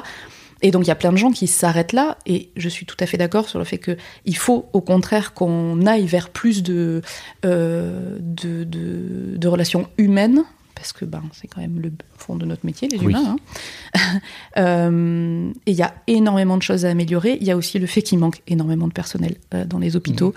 Et 0.63 0.71
donc 0.71 0.85
il 0.85 0.89
y 0.89 0.93
a 0.93 0.95
plein 0.95 1.11
de 1.11 1.17
gens 1.17 1.33
qui 1.33 1.49
s'arrêtent 1.49 1.93
là 1.93 2.19
et 2.25 2.51
je 2.57 2.69
suis 2.69 2.87
tout 2.87 2.97
à 3.01 3.07
fait 3.07 3.19
d'accord 3.19 3.49
sur 3.49 3.59
le 3.59 3.65
fait 3.65 3.79
que 3.79 3.97
il 4.25 4.37
faut 4.37 4.69
au 4.73 4.81
contraire 4.81 5.35
qu'on 5.35 5.85
aille 5.85 6.07
vers 6.07 6.31
plus 6.31 6.63
de, 6.63 7.03
euh, 7.45 8.17
de, 8.21 8.63
de, 8.63 9.37
de 9.37 9.49
relations 9.49 9.89
humaines 9.99 10.45
parce 10.75 10.93
que 10.93 11.05
ben, 11.05 11.23
c'est 11.33 11.47
quand 11.49 11.61
même 11.61 11.81
le 11.81 11.93
fond 12.17 12.37
de 12.37 12.45
notre 12.47 12.65
métier, 12.67 12.89
les 12.89 12.99
Oui. 12.99 13.13
humains. 13.13 13.37
hein. 13.95 13.99
Euh, 14.59 15.51
et 15.67 15.71
il 15.71 15.77
y 15.77 15.83
a 15.83 15.95
énormément 16.07 16.57
de 16.57 16.63
choses 16.63 16.85
à 16.85 16.91
améliorer. 16.91 17.39
Il 17.41 17.47
y 17.47 17.51
a 17.51 17.57
aussi 17.57 17.79
le 17.79 17.87
fait 17.87 18.03
qu'il 18.03 18.19
manque 18.19 18.43
énormément 18.47 18.87
de 18.87 18.93
personnel 18.93 19.37
euh, 19.55 19.65
dans 19.65 19.79
les 19.79 19.97
hôpitaux. 19.97 20.35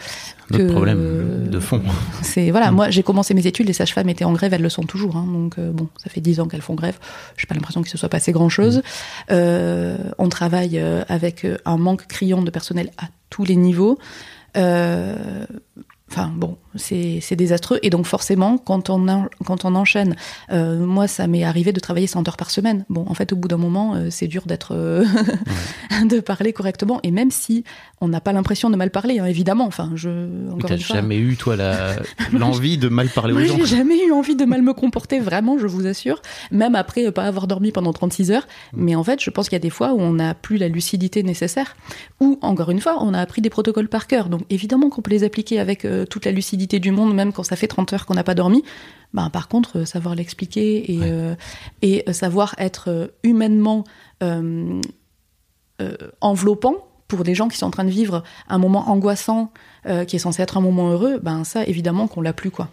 Notre 0.52 0.66
que- 0.66 0.72
problème 0.72 1.48
de 1.50 1.60
fond. 1.60 1.82
C'est 2.22 2.52
voilà, 2.52 2.72
Mm. 2.72 2.76
moi 2.76 2.90
j'ai 2.90 3.04
commencé 3.04 3.34
mes 3.34 3.46
études, 3.48 3.68
les 3.68 3.74
sages-femmes 3.74 4.10
étaient 4.10 4.24
en 4.26 4.34
grève, 4.34 4.54
elles 4.54 4.62
le 4.62 4.70
sont 4.70 4.84
toujours. 4.84 5.18
hein, 5.18 5.26
donc 5.28 5.58
euh, 5.58 5.72
bon, 5.72 5.90
ça 5.98 6.10
fait 6.10 6.22
dix 6.22 6.40
ans 6.40 6.48
qu'elles 6.48 6.62
font 6.62 6.76
grève. 6.76 6.98
J'ai 7.38 7.46
pas 7.48 7.56
l'impression 7.56 7.82
qu'il 7.82 7.92
se 7.92 7.98
soit 7.98 8.10
passé 8.10 8.32
grand-chose. 8.32 8.82
Euh, 9.32 9.98
on 10.18 10.30
travaille 10.30 10.80
avec 11.10 11.46
un 11.66 11.78
manque 11.78 12.08
criant 12.08 12.42
de 12.42 12.50
personnel 12.52 12.92
à 12.98 13.06
tous 13.30 13.44
les 13.44 13.56
niveaux. 13.56 14.00
Euh, 14.58 15.46
Enfin 16.12 16.32
bon, 16.36 16.58
c'est 16.76 17.36
désastreux. 17.36 17.80
Et 17.82 17.90
donc 17.90 18.06
forcément, 18.06 18.58
quand 18.60 18.90
on, 18.92 19.08
en- 19.08 19.28
quand 19.44 19.66
on 19.66 19.74
enchaîne, 19.74 20.16
euh, 20.52 20.86
moi 20.86 21.08
ça 21.08 21.26
m'est 21.26 21.44
arrivé 21.44 21.74
de 21.74 21.80
travailler 21.80 22.06
100 22.06 22.28
heures 22.28 22.38
par 22.38 22.52
semaine. 22.52 22.86
Bon, 22.90 23.06
en 23.08 23.14
fait, 23.16 23.34
au 23.34 23.36
bout 23.36 23.48
d'un 23.48 23.58
moment, 23.58 23.96
euh, 23.96 24.08
c'est 24.12 24.28
dur 24.28 24.44
d'être, 24.46 24.74
euh, 24.76 25.04
de 26.10 26.20
parler 26.20 26.54
correctement. 26.54 27.00
Et 27.02 27.10
même 27.12 27.32
si 27.32 27.64
on 28.02 28.08
n'a 28.08 28.22
pas 28.22 28.34
l'impression 28.34 28.70
de 28.70 28.76
mal 28.76 28.92
parler, 28.92 29.18
hein, 29.20 29.26
évidemment. 29.26 29.66
Enfin, 29.66 29.92
je 29.96 30.28
T'as 30.68 30.78
jamais 30.78 31.18
eu, 31.18 31.38
toi, 31.38 31.56
l'envie 32.34 32.78
de 32.78 32.88
mal 32.88 33.10
parler 33.10 33.34
aux 33.34 33.40
gens 33.40 33.58
j'ai 33.58 33.66
jamais 33.78 34.06
eu 34.06 34.12
envie 34.12 34.36
de 34.36 34.46
mal 34.46 34.62
me 34.62 34.74
comporter, 34.74 35.20
vraiment, 35.20 35.58
je 35.58 35.66
vous 35.68 35.88
assure. 35.88 36.22
Même 36.52 36.76
après 36.76 37.08
euh, 37.08 37.12
pas 37.12 37.24
avoir 37.24 37.48
dormi 37.48 37.72
pendant 37.72 37.94
36 37.94 38.32
heures. 38.32 38.48
Mm. 38.74 38.84
Mais 38.84 38.96
en 38.96 39.04
fait, 39.04 39.22
je 39.24 39.30
pense 39.32 39.50
qu'il 39.50 39.56
y 39.56 39.58
a 39.58 39.60
des 39.60 39.70
fois 39.72 39.94
où 39.94 40.00
on 40.02 40.14
n'a 40.14 40.36
plus 40.36 40.58
la 40.58 40.68
lucidité 40.68 41.24
nécessaire. 41.24 41.76
Ou, 42.20 42.38
encore 42.42 42.70
une 42.70 42.80
fois, 42.80 42.98
on 43.02 43.14
a 43.14 43.20
appris 43.20 43.42
des 43.42 43.50
protocoles 43.50 43.90
par 43.90 44.06
cœur. 44.08 44.30
Donc, 44.30 44.42
évidemment 44.52 44.90
qu'on 44.90 45.02
peut 45.02 45.12
les 45.12 45.24
appliquer 45.24 45.60
avec 45.60 45.84
euh, 45.96 46.06
toute 46.06 46.26
la 46.26 46.32
lucidité 46.32 46.80
du 46.80 46.92
monde, 46.92 47.14
même 47.16 47.34
quand 47.34 47.44
ça 47.44 47.56
fait 47.56 47.68
30 47.68 47.94
heures 47.94 48.06
qu'on 48.06 48.14
n'a 48.16 48.24
pas 48.24 48.36
dormi. 48.36 48.64
Ben, 49.14 49.30
par 49.30 49.48
contre, 49.48 49.80
euh, 49.80 49.86
savoir 49.86 50.14
l'expliquer 50.16 50.92
et, 50.94 51.00
Ouais. 51.00 51.08
euh, 51.10 51.36
et 51.82 52.04
savoir 52.14 52.54
être 52.58 53.12
humainement 53.24 53.84
enveloppant 56.22 56.76
pour 57.08 57.24
des 57.24 57.36
gens 57.36 57.48
qui 57.48 57.58
sont 57.58 57.68
en 57.68 57.72
train 57.72 57.84
de 57.84 57.90
vivre 57.90 58.24
un 58.50 58.58
moment 58.58 58.90
angoissant 58.90 59.52
euh, 59.86 60.06
qui 60.06 60.16
est 60.16 60.20
censé 60.20 60.42
être 60.42 60.58
un 60.58 60.62
moment 60.62 60.90
heureux, 60.92 61.20
ben 61.22 61.44
ça 61.44 61.64
évidemment 61.66 62.08
qu'on 62.08 62.22
l'a 62.22 62.34
plus 62.34 62.50
quoi. 62.50 62.70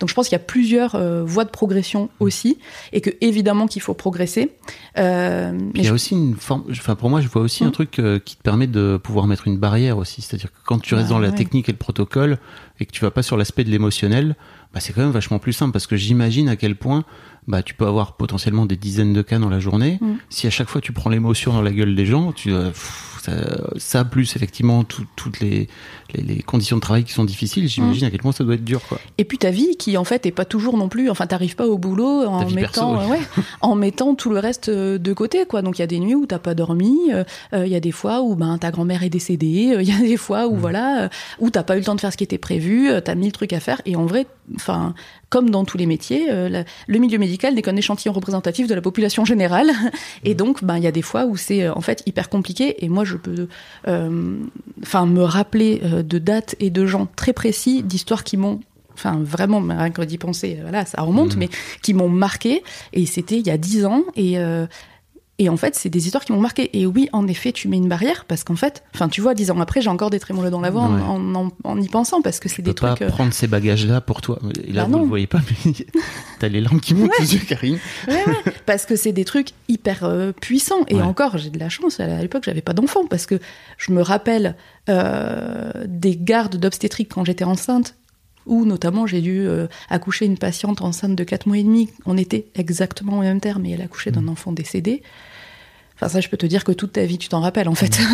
Donc 0.00 0.08
je 0.08 0.14
pense 0.14 0.28
qu'il 0.28 0.34
y 0.36 0.40
a 0.40 0.44
plusieurs 0.44 0.94
euh, 0.94 1.22
voies 1.24 1.44
de 1.44 1.50
progression 1.50 2.08
aussi 2.20 2.58
et 2.92 3.00
que 3.00 3.10
évidemment 3.20 3.66
qu'il 3.66 3.82
faut 3.82 3.92
progresser. 3.94 4.52
Euh, 4.98 5.52
mais 5.52 5.70
il 5.74 5.80
y 5.82 5.84
je- 5.84 5.90
a 5.90 5.94
aussi 5.94 6.14
une 6.14 6.36
forme, 6.36 6.64
enfin 6.70 6.94
pour 6.94 7.10
moi, 7.10 7.20
je 7.20 7.28
vois 7.28 7.42
aussi 7.42 7.64
un 7.64 7.68
Mm. 7.68 7.72
truc 7.72 7.98
euh, 7.98 8.18
qui 8.18 8.36
te 8.36 8.42
permet 8.42 8.66
de 8.66 8.98
pouvoir 9.02 9.26
mettre 9.26 9.46
une 9.48 9.58
barrière 9.58 9.98
aussi. 9.98 10.22
C'est-à-dire 10.22 10.50
que 10.52 10.58
quand 10.64 10.78
tu 10.80 10.94
restes 10.94 11.08
Bah 11.08 11.14
dans 11.14 11.20
la 11.20 11.32
technique 11.32 11.68
et 11.68 11.72
le 11.72 11.78
protocole 11.78 12.38
et 12.80 12.86
que 12.86 12.92
tu 12.92 13.02
vas 13.02 13.10
pas 13.10 13.22
sur 13.22 13.36
l'aspect 13.36 13.64
de 13.64 13.70
l'émotionnel, 13.70 14.36
bah, 14.72 14.80
c'est 14.80 14.92
quand 14.92 15.02
même 15.02 15.10
vachement 15.10 15.38
plus 15.38 15.52
simple 15.52 15.72
parce 15.72 15.86
que 15.86 15.96
j'imagine 15.96 16.48
à 16.48 16.56
quel 16.56 16.76
point 16.76 17.04
bah, 17.48 17.62
tu 17.62 17.74
peux 17.74 17.86
avoir 17.86 18.16
potentiellement 18.16 18.66
des 18.66 18.76
dizaines 18.76 19.12
de 19.12 19.22
cas 19.22 19.38
dans 19.38 19.50
la 19.50 19.60
journée. 19.60 19.98
Mm. 20.00 20.14
Si 20.30 20.46
à 20.46 20.50
chaque 20.50 20.68
fois 20.68 20.80
tu 20.80 20.92
prends 20.92 21.10
l'émotion 21.10 21.52
dans 21.52 21.62
la 21.62 21.72
gueule 21.72 21.94
des 21.94 22.06
gens, 22.06 22.32
tu, 22.32 22.52
euh, 22.52 22.68
pff, 22.70 23.10
ça, 23.24 23.32
ça 23.78 24.04
plus 24.04 24.36
effectivement 24.36 24.84
tout- 24.84 25.06
toutes 25.16 25.40
les, 25.40 25.66
les, 26.12 26.22
les 26.22 26.42
conditions 26.42 26.76
de 26.76 26.82
travail 26.82 27.04
qui 27.04 27.12
sont 27.12 27.24
difficiles, 27.24 27.66
j'imagine 27.68 28.04
à 28.04 28.10
quel 28.10 28.20
point 28.20 28.32
ça 28.32 28.44
doit 28.44 28.54
être 28.54 28.64
dur. 28.64 28.82
Quoi. 28.86 28.98
Et 29.16 29.24
puis 29.24 29.38
ta 29.38 29.50
vie 29.50 29.76
qui 29.78 29.96
en 29.96 30.04
fait 30.04 30.26
est 30.26 30.30
pas 30.30 30.44
toujours 30.44 30.76
non 30.76 30.90
plus, 30.90 31.08
enfin 31.08 31.26
t'arrives 31.26 31.56
pas 31.56 31.66
au 31.66 31.78
boulot 31.78 32.24
en 32.26 32.44
mettant, 32.50 32.94
perso, 32.96 33.10
ouais, 33.12 33.20
en 33.62 33.74
mettant 33.76 34.14
tout 34.14 34.28
le 34.28 34.38
reste 34.40 34.68
euh, 34.68 34.98
de 34.98 35.12
côté 35.14 35.46
quoi. 35.46 35.62
Donc 35.62 35.78
il 35.78 35.80
y 35.80 35.84
a 35.84 35.86
des 35.86 36.00
nuits 36.00 36.14
où 36.14 36.26
t'as 36.26 36.38
pas 36.38 36.54
dormi, 36.54 36.98
euh, 37.12 37.24
euh, 37.54 37.64
il 37.66 37.72
y 37.72 37.76
a 37.76 37.80
des 37.80 37.92
fois 37.92 38.20
où 38.20 38.34
ben 38.36 38.58
ta 38.58 38.70
grand-mère 38.70 39.02
est 39.02 39.10
décédée, 39.10 39.72
euh, 39.74 39.82
il 39.82 39.88
y 39.88 39.92
a 39.92 39.98
des 40.06 40.18
fois 40.18 40.46
où 40.46 40.56
voilà 40.56 41.04
euh, 41.04 41.08
où 41.38 41.48
t'as 41.48 41.62
pas 41.62 41.76
eu 41.76 41.78
le 41.78 41.84
temps 41.86 41.94
de 41.94 42.00
faire 42.02 42.12
ce 42.12 42.18
qui 42.18 42.24
était 42.24 42.36
prévu, 42.36 42.90
t'as 43.02 43.14
mille 43.14 43.32
trucs 43.32 43.54
à 43.54 43.60
faire 43.60 43.80
et 43.86 43.96
en 43.96 44.04
vrai, 44.04 44.26
enfin 44.56 44.94
comme 45.30 45.50
dans 45.50 45.64
tous 45.64 45.78
les 45.78 45.86
métiers, 45.86 46.26
euh, 46.30 46.62
le 46.86 46.98
milieu 47.00 47.18
médical 47.18 47.33
n'est 47.42 47.62
qu'un 47.62 47.76
échantillon 47.76 48.12
représentatif 48.12 48.66
de 48.66 48.74
la 48.74 48.80
population 48.80 49.24
générale 49.24 49.70
et 50.24 50.34
donc 50.34 50.64
ben 50.64 50.76
il 50.76 50.84
y 50.84 50.86
a 50.86 50.92
des 50.92 51.02
fois 51.02 51.24
où 51.26 51.36
c'est 51.36 51.64
euh, 51.64 51.72
en 51.74 51.80
fait 51.80 52.02
hyper 52.06 52.28
compliqué 52.28 52.84
et 52.84 52.88
moi 52.88 53.04
je 53.04 53.16
peux 53.16 53.48
euh, 53.88 54.36
enfin 54.82 55.06
me 55.06 55.22
rappeler 55.22 55.80
euh, 55.84 56.02
de 56.02 56.18
dates 56.18 56.54
et 56.60 56.70
de 56.70 56.86
gens 56.86 57.06
très 57.16 57.32
précis, 57.32 57.82
d'histoires 57.82 58.24
qui 58.24 58.36
m'ont 58.36 58.60
enfin 58.96 59.18
vraiment 59.20 59.60
rien 59.60 59.90
que 59.90 60.02
d'y 60.02 60.18
penser, 60.18 60.58
voilà, 60.62 60.84
ça 60.86 61.02
remonte, 61.02 61.32
Mhm. 61.34 61.40
mais 61.40 61.48
qui 61.82 61.94
m'ont 61.94 62.08
marqué. 62.08 62.62
Et 62.92 63.06
c'était 63.06 63.38
il 63.38 63.46
y 63.46 63.50
a 63.50 63.58
dix 63.58 63.84
ans. 63.84 64.04
Et, 64.14 64.38
euh, 64.38 64.66
et 65.38 65.48
en 65.48 65.56
fait, 65.56 65.74
c'est 65.74 65.88
des 65.88 66.06
histoires 66.06 66.24
qui 66.24 66.32
m'ont 66.32 66.40
marqué. 66.40 66.70
Et 66.78 66.86
oui, 66.86 67.08
en 67.12 67.26
effet, 67.26 67.50
tu 67.50 67.66
mets 67.68 67.76
une 67.76 67.88
barrière 67.88 68.24
parce 68.26 68.44
qu'en 68.44 68.54
fait, 68.54 68.84
enfin, 68.94 69.08
tu 69.08 69.20
vois, 69.20 69.34
dix 69.34 69.50
ans 69.50 69.58
après, 69.60 69.80
j'ai 69.80 69.90
encore 69.90 70.10
des 70.10 70.20
trémolos 70.20 70.50
dans 70.50 70.60
la 70.60 70.70
voix 70.70 70.82
en- 70.82 70.94
Ouais. 70.94 71.02
en, 71.02 71.34
en, 71.46 71.50
en 71.64 71.80
y 71.80 71.88
pensant 71.88 72.22
parce 72.22 72.38
que 72.38 72.48
c'est 72.48 72.62
des 72.62 72.72
peux 72.72 72.82
pas 72.86 72.94
trucs. 72.94 73.08
euh, 73.08 73.10
prendre 73.10 73.32
ces 73.32 73.46
bagages-là 73.48 74.00
pour 74.00 74.20
toi. 74.20 74.38
Et 74.64 74.72
là, 74.72 74.82
Bah 74.82 74.88
vous 74.90 74.98
ne 74.98 75.02
le 75.02 75.08
voyez 75.08 75.26
pas, 75.26 75.40
mais 75.66 75.72
t'as 76.38 76.48
les 76.48 76.60
larmes 76.60 76.80
qui 76.80 76.94
montent 76.94 77.10
aux 77.18 77.22
yeux, 77.24 77.40
Karine. 77.48 77.78
Ouais, 78.06 78.14
ouais, 78.26 78.52
parce 78.66 78.86
que 78.86 78.94
c'est 78.96 79.12
des 79.12 79.24
trucs 79.24 79.48
hyper 79.68 80.04
euh, 80.04 80.30
puissants. 80.32 80.84
Et 80.88 80.94
Ouais. 80.96 81.02
encore, 81.02 81.36
j'ai 81.38 81.50
de 81.50 81.58
la 81.58 81.68
chance. 81.68 81.98
À 81.98 82.22
l'époque, 82.22 82.44
j'avais 82.44 82.62
pas 82.62 82.72
d'enfant 82.72 83.04
parce 83.08 83.26
que 83.26 83.40
je 83.78 83.90
me 83.92 84.02
rappelle 84.02 84.54
euh, 84.88 85.70
des 85.86 86.16
gardes 86.16 86.56
d'obstétrique 86.56 87.10
quand 87.14 87.24
j'étais 87.24 87.44
enceinte. 87.44 87.94
Où 88.46 88.64
notamment 88.64 89.06
j'ai 89.06 89.20
dû 89.20 89.46
euh, 89.46 89.66
accoucher 89.88 90.26
une 90.26 90.38
patiente 90.38 90.82
enceinte 90.82 91.14
de 91.14 91.24
4 91.24 91.46
mois 91.46 91.58
et 91.58 91.64
demi. 91.64 91.90
On 92.06 92.16
était 92.16 92.46
exactement 92.54 93.18
au 93.18 93.22
même 93.22 93.40
terme 93.40 93.64
et 93.66 93.70
elle 93.70 93.82
accouchait 93.82 94.10
d'un 94.10 94.28
enfant 94.28 94.52
décédé. 94.52 95.02
Enfin 95.96 96.08
ça 96.08 96.20
je 96.20 96.28
peux 96.28 96.36
te 96.36 96.46
dire 96.46 96.64
que 96.64 96.72
toute 96.72 96.92
ta 96.92 97.04
vie 97.04 97.18
tu 97.18 97.28
t'en 97.28 97.40
rappelles 97.40 97.68
en 97.68 97.74
fait. 97.74 97.98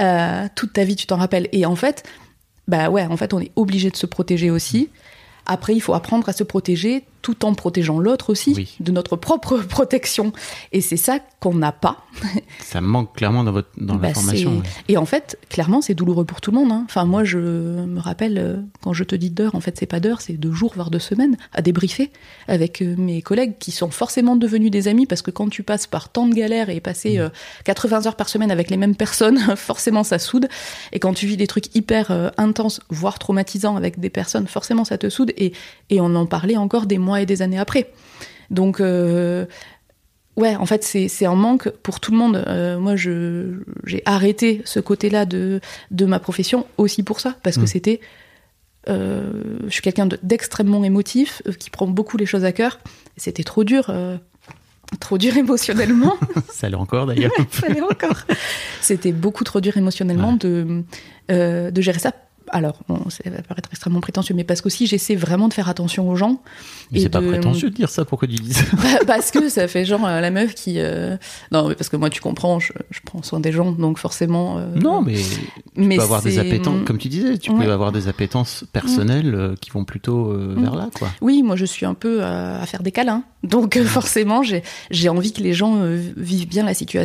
Euh, 0.00 0.48
toute 0.54 0.72
ta 0.72 0.84
vie 0.84 0.96
tu 0.96 1.06
t'en 1.06 1.16
rappelles. 1.16 1.48
Et 1.52 1.66
en 1.66 1.76
fait 1.76 2.02
bah 2.68 2.90
ouais, 2.90 3.04
en 3.06 3.16
fait, 3.16 3.34
on 3.34 3.40
est 3.40 3.50
obligé 3.56 3.90
de 3.90 3.96
se 3.96 4.06
protéger 4.06 4.50
aussi. 4.50 4.88
Après, 5.46 5.74
il 5.74 5.80
faut 5.80 5.94
apprendre 5.94 6.28
à 6.28 6.32
se 6.32 6.44
protéger 6.44 7.04
tout 7.22 7.44
en 7.44 7.54
protégeant 7.54 7.98
l'autre 7.98 8.30
aussi 8.30 8.52
Oui. 8.56 8.74
de 8.80 8.92
notre 8.92 9.16
propre 9.16 9.56
protection. 9.68 10.32
Et 10.72 10.80
c'est 10.80 10.96
ça 10.96 11.18
qu'on 11.40 11.54
n'a 11.54 11.72
pas. 11.72 11.98
Ça 12.60 12.80
manque 12.80 13.14
clairement 13.14 13.44
dans, 13.44 13.52
votre, 13.52 13.68
dans 13.78 13.94
Bah, 13.94 14.08
la 14.08 14.14
formation. 14.14 14.62
c'est- 14.64 14.92
Et 14.92 14.96
en 14.98 15.06
fait, 15.06 15.38
clairement, 15.48 15.80
c'est 15.80 15.94
douloureux 15.94 16.24
pour 16.24 16.40
tout 16.40 16.50
le 16.50 16.58
monde. 16.58 16.70
hein. 16.72 16.82
Enfin, 16.86 17.04
moi, 17.04 17.24
je 17.24 17.38
me 17.38 18.00
rappelle, 18.00 18.38
euh, 18.38 18.56
quand 18.82 18.92
je 18.92 19.04
te 19.04 19.14
dis 19.14 19.30
d'heures, 19.30 19.54
en 19.54 19.60
fait, 19.60 19.76
c'est 19.78 19.86
pas 19.86 20.00
d'heures, 20.00 20.20
c'est 20.20 20.38
de 20.38 20.50
jours, 20.52 20.72
voire 20.74 20.90
de 20.90 20.98
semaines, 20.98 21.36
à 21.52 21.62
débriefer 21.62 22.10
avec 22.48 22.82
euh, 22.82 22.94
mes 22.98 23.22
collègues 23.22 23.54
qui 23.58 23.70
sont 23.70 23.90
forcément 23.90 24.36
devenus 24.36 24.70
des 24.70 24.88
amis 24.88 25.06
parce 25.06 25.22
que 25.22 25.30
quand 25.30 25.48
tu 25.48 25.62
passes 25.62 25.86
par 25.86 26.08
tant 26.10 26.26
de 26.26 26.34
galères 26.34 26.68
et 26.70 26.80
passer 26.80 27.16
Mmh. 27.18 27.20
euh, 27.20 27.28
80 27.64 28.06
heures 28.06 28.16
par 28.16 28.28
semaine 28.28 28.50
avec 28.50 28.70
les 28.70 28.76
mêmes 28.76 28.96
personnes, 28.96 29.38
forcément, 29.56 30.04
ça 30.04 30.18
soude. 30.18 30.48
Et 30.92 30.98
quand 30.98 31.14
tu 31.14 31.26
vis 31.26 31.36
des 31.36 31.46
trucs 31.46 31.74
hyper 31.74 32.10
euh, 32.10 32.30
intenses, 32.36 32.80
voire 32.90 33.18
traumatisants 33.18 33.76
avec 33.76 33.98
des 34.00 34.10
personnes, 34.10 34.46
forcément, 34.46 34.84
ça 34.84 34.98
te 34.98 35.08
soude. 35.08 35.32
Et, 35.36 35.52
et 35.90 36.00
on 36.00 36.14
en 36.14 36.26
parlait 36.26 36.56
encore 36.56 36.86
des 36.86 36.98
mois 36.98 37.11
et 37.20 37.26
des 37.26 37.42
années 37.42 37.58
après. 37.58 37.90
Donc, 38.50 38.80
euh, 38.80 39.46
Ouais, 40.34 40.56
en 40.56 40.64
fait, 40.64 40.82
c'est 40.82 41.26
un 41.26 41.34
manque 41.34 41.68
pour 41.82 42.00
tout 42.00 42.10
le 42.10 42.16
monde. 42.16 42.42
Euh, 42.46 42.78
moi, 42.78 42.94
j'ai 42.96 44.02
arrêté 44.06 44.62
ce 44.64 44.80
côté-là 44.80 45.26
de 45.26 45.60
de 45.90 46.06
ma 46.06 46.18
profession 46.20 46.66
aussi 46.78 47.02
pour 47.02 47.20
ça, 47.20 47.36
parce 47.42 47.56
que 47.56 47.64
Mm. 47.64 47.66
c'était. 47.66 48.00
euh, 48.88 49.58
je 49.64 49.70
suis 49.70 49.82
quelqu'un 49.82 50.06
de- 50.06 50.18
d'extrêmement 50.22 50.82
émotif, 50.84 51.42
qui 51.58 51.68
prend 51.68 51.86
beaucoup 51.86 52.16
les 52.16 52.24
choses 52.24 52.44
à 52.46 52.52
cœur. 52.52 52.80
C'était 53.18 53.44
trop 53.44 53.62
dur, 53.62 53.92
trop 55.00 55.18
dur 55.18 55.36
émotionnellement. 55.36 56.16
Ça 56.50 56.68
l'est 56.70 56.76
encore 56.76 57.04
d'ailleurs. 57.06 57.30
Fallait 57.50 57.82
encore. 57.82 58.22
C'était 58.80 59.12
beaucoup 59.12 59.44
trop 59.44 59.60
dur 59.60 59.76
émotionnellement 59.76 60.32
de 60.32 60.82
euh, 61.30 61.70
de 61.70 61.80
gérer 61.82 61.98
ça. 61.98 62.12
Alors, 62.52 62.76
bon, 62.88 63.00
ça 63.08 63.28
va 63.30 63.42
paraître 63.42 63.68
extrêmement 63.72 64.00
prétentieux, 64.00 64.34
mais 64.34 64.44
parce 64.44 64.60
qu'aussi 64.60 64.86
j'essaie 64.86 65.14
vraiment 65.16 65.48
de 65.48 65.54
faire 65.54 65.68
attention 65.68 66.08
aux 66.08 66.16
gens. 66.16 66.42
Mais 66.90 67.00
c'est 67.00 67.08
pas 67.08 67.22
prétentieux 67.22 67.70
de 67.70 67.74
dire 67.74 67.88
ça, 67.88 68.04
pourquoi 68.04 68.28
tu 68.28 68.34
dis 68.34 68.52
ça 68.52 68.64
Bah, 68.76 68.98
parce 69.06 69.30
que 69.30 69.48
ça 69.48 69.66
fait 69.68 69.84
genre 69.86 70.04
euh, 70.06 70.20
la 70.20 70.30
meuf 70.30 70.54
qui 70.54 70.74
euh, 70.78 71.16
non 71.50 71.68
mais 71.68 71.74
parce 71.74 71.88
que 71.88 71.96
moi 71.96 72.10
tu 72.10 72.20
comprends 72.20 72.60
je, 72.60 72.72
je 72.90 73.00
prends 73.04 73.22
soin 73.22 73.40
des 73.40 73.52
gens 73.52 73.72
donc 73.72 73.98
forcément 73.98 74.58
euh, 74.58 74.66
Non, 74.74 75.00
mais 75.02 75.14
tu 75.14 75.22
mais 75.76 75.96
peux 75.96 76.02
avoir 76.02 76.22
des 76.22 76.38
appétences, 76.38 76.84
comme 76.86 76.98
tu 76.98 77.08
disais, 77.08 77.38
tu 77.38 77.50
Ouais. 77.50 77.64
peux 77.64 77.72
avoir 77.72 77.90
des 77.92 78.06
appétences 78.08 78.64
personnelles 78.72 79.34
euh, 79.34 79.54
qui 79.60 79.70
vont 79.70 79.84
plutôt 79.84 80.32
Mm. 80.32 80.60
vers 80.62 80.74
là, 80.74 80.88
quoi. 80.94 81.08
oui 81.22 81.42
moi 81.42 81.56
je 81.56 81.64
suis 81.64 81.86
un 81.86 81.94
peu 81.94 82.22
à 82.22 82.64
faire 82.66 82.82
des 82.82 82.92
câlins 82.92 83.22
donc 83.42 83.76
euh, 83.76 83.84
forcément 83.84 84.42
j'ai 84.42 84.62
j'ai 84.90 85.08
envie 85.08 85.32
que 85.32 85.40
les 85.40 85.54
gens 85.54 85.76
vivent 86.16 86.48
bien 86.48 86.64
la 86.64 86.74
situation 86.74 87.04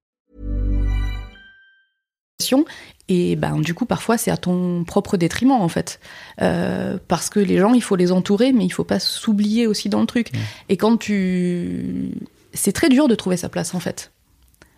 Et 3.13 3.35
ben 3.35 3.59
du 3.59 3.73
coup 3.73 3.85
parfois 3.85 4.17
c'est 4.17 4.31
à 4.31 4.37
ton 4.37 4.85
propre 4.85 5.17
détriment 5.17 5.51
en 5.51 5.67
fait. 5.67 5.99
Euh, 6.41 6.97
parce 7.09 7.29
que 7.29 7.39
les 7.39 7.57
gens 7.57 7.73
il 7.73 7.83
faut 7.83 7.97
les 7.97 8.11
entourer 8.11 8.53
mais 8.53 8.65
il 8.65 8.69
faut 8.69 8.85
pas 8.85 8.99
s'oublier 8.99 9.67
aussi 9.67 9.89
dans 9.89 9.99
le 9.99 10.07
truc. 10.07 10.31
Et 10.69 10.77
quand 10.77 10.97
tu 10.97 12.11
c'est 12.53 12.71
très 12.71 12.89
dur 12.89 13.07
de 13.07 13.15
trouver 13.15 13.37
sa 13.37 13.49
place 13.49 13.73
en 13.73 13.79
fait. 13.79 14.11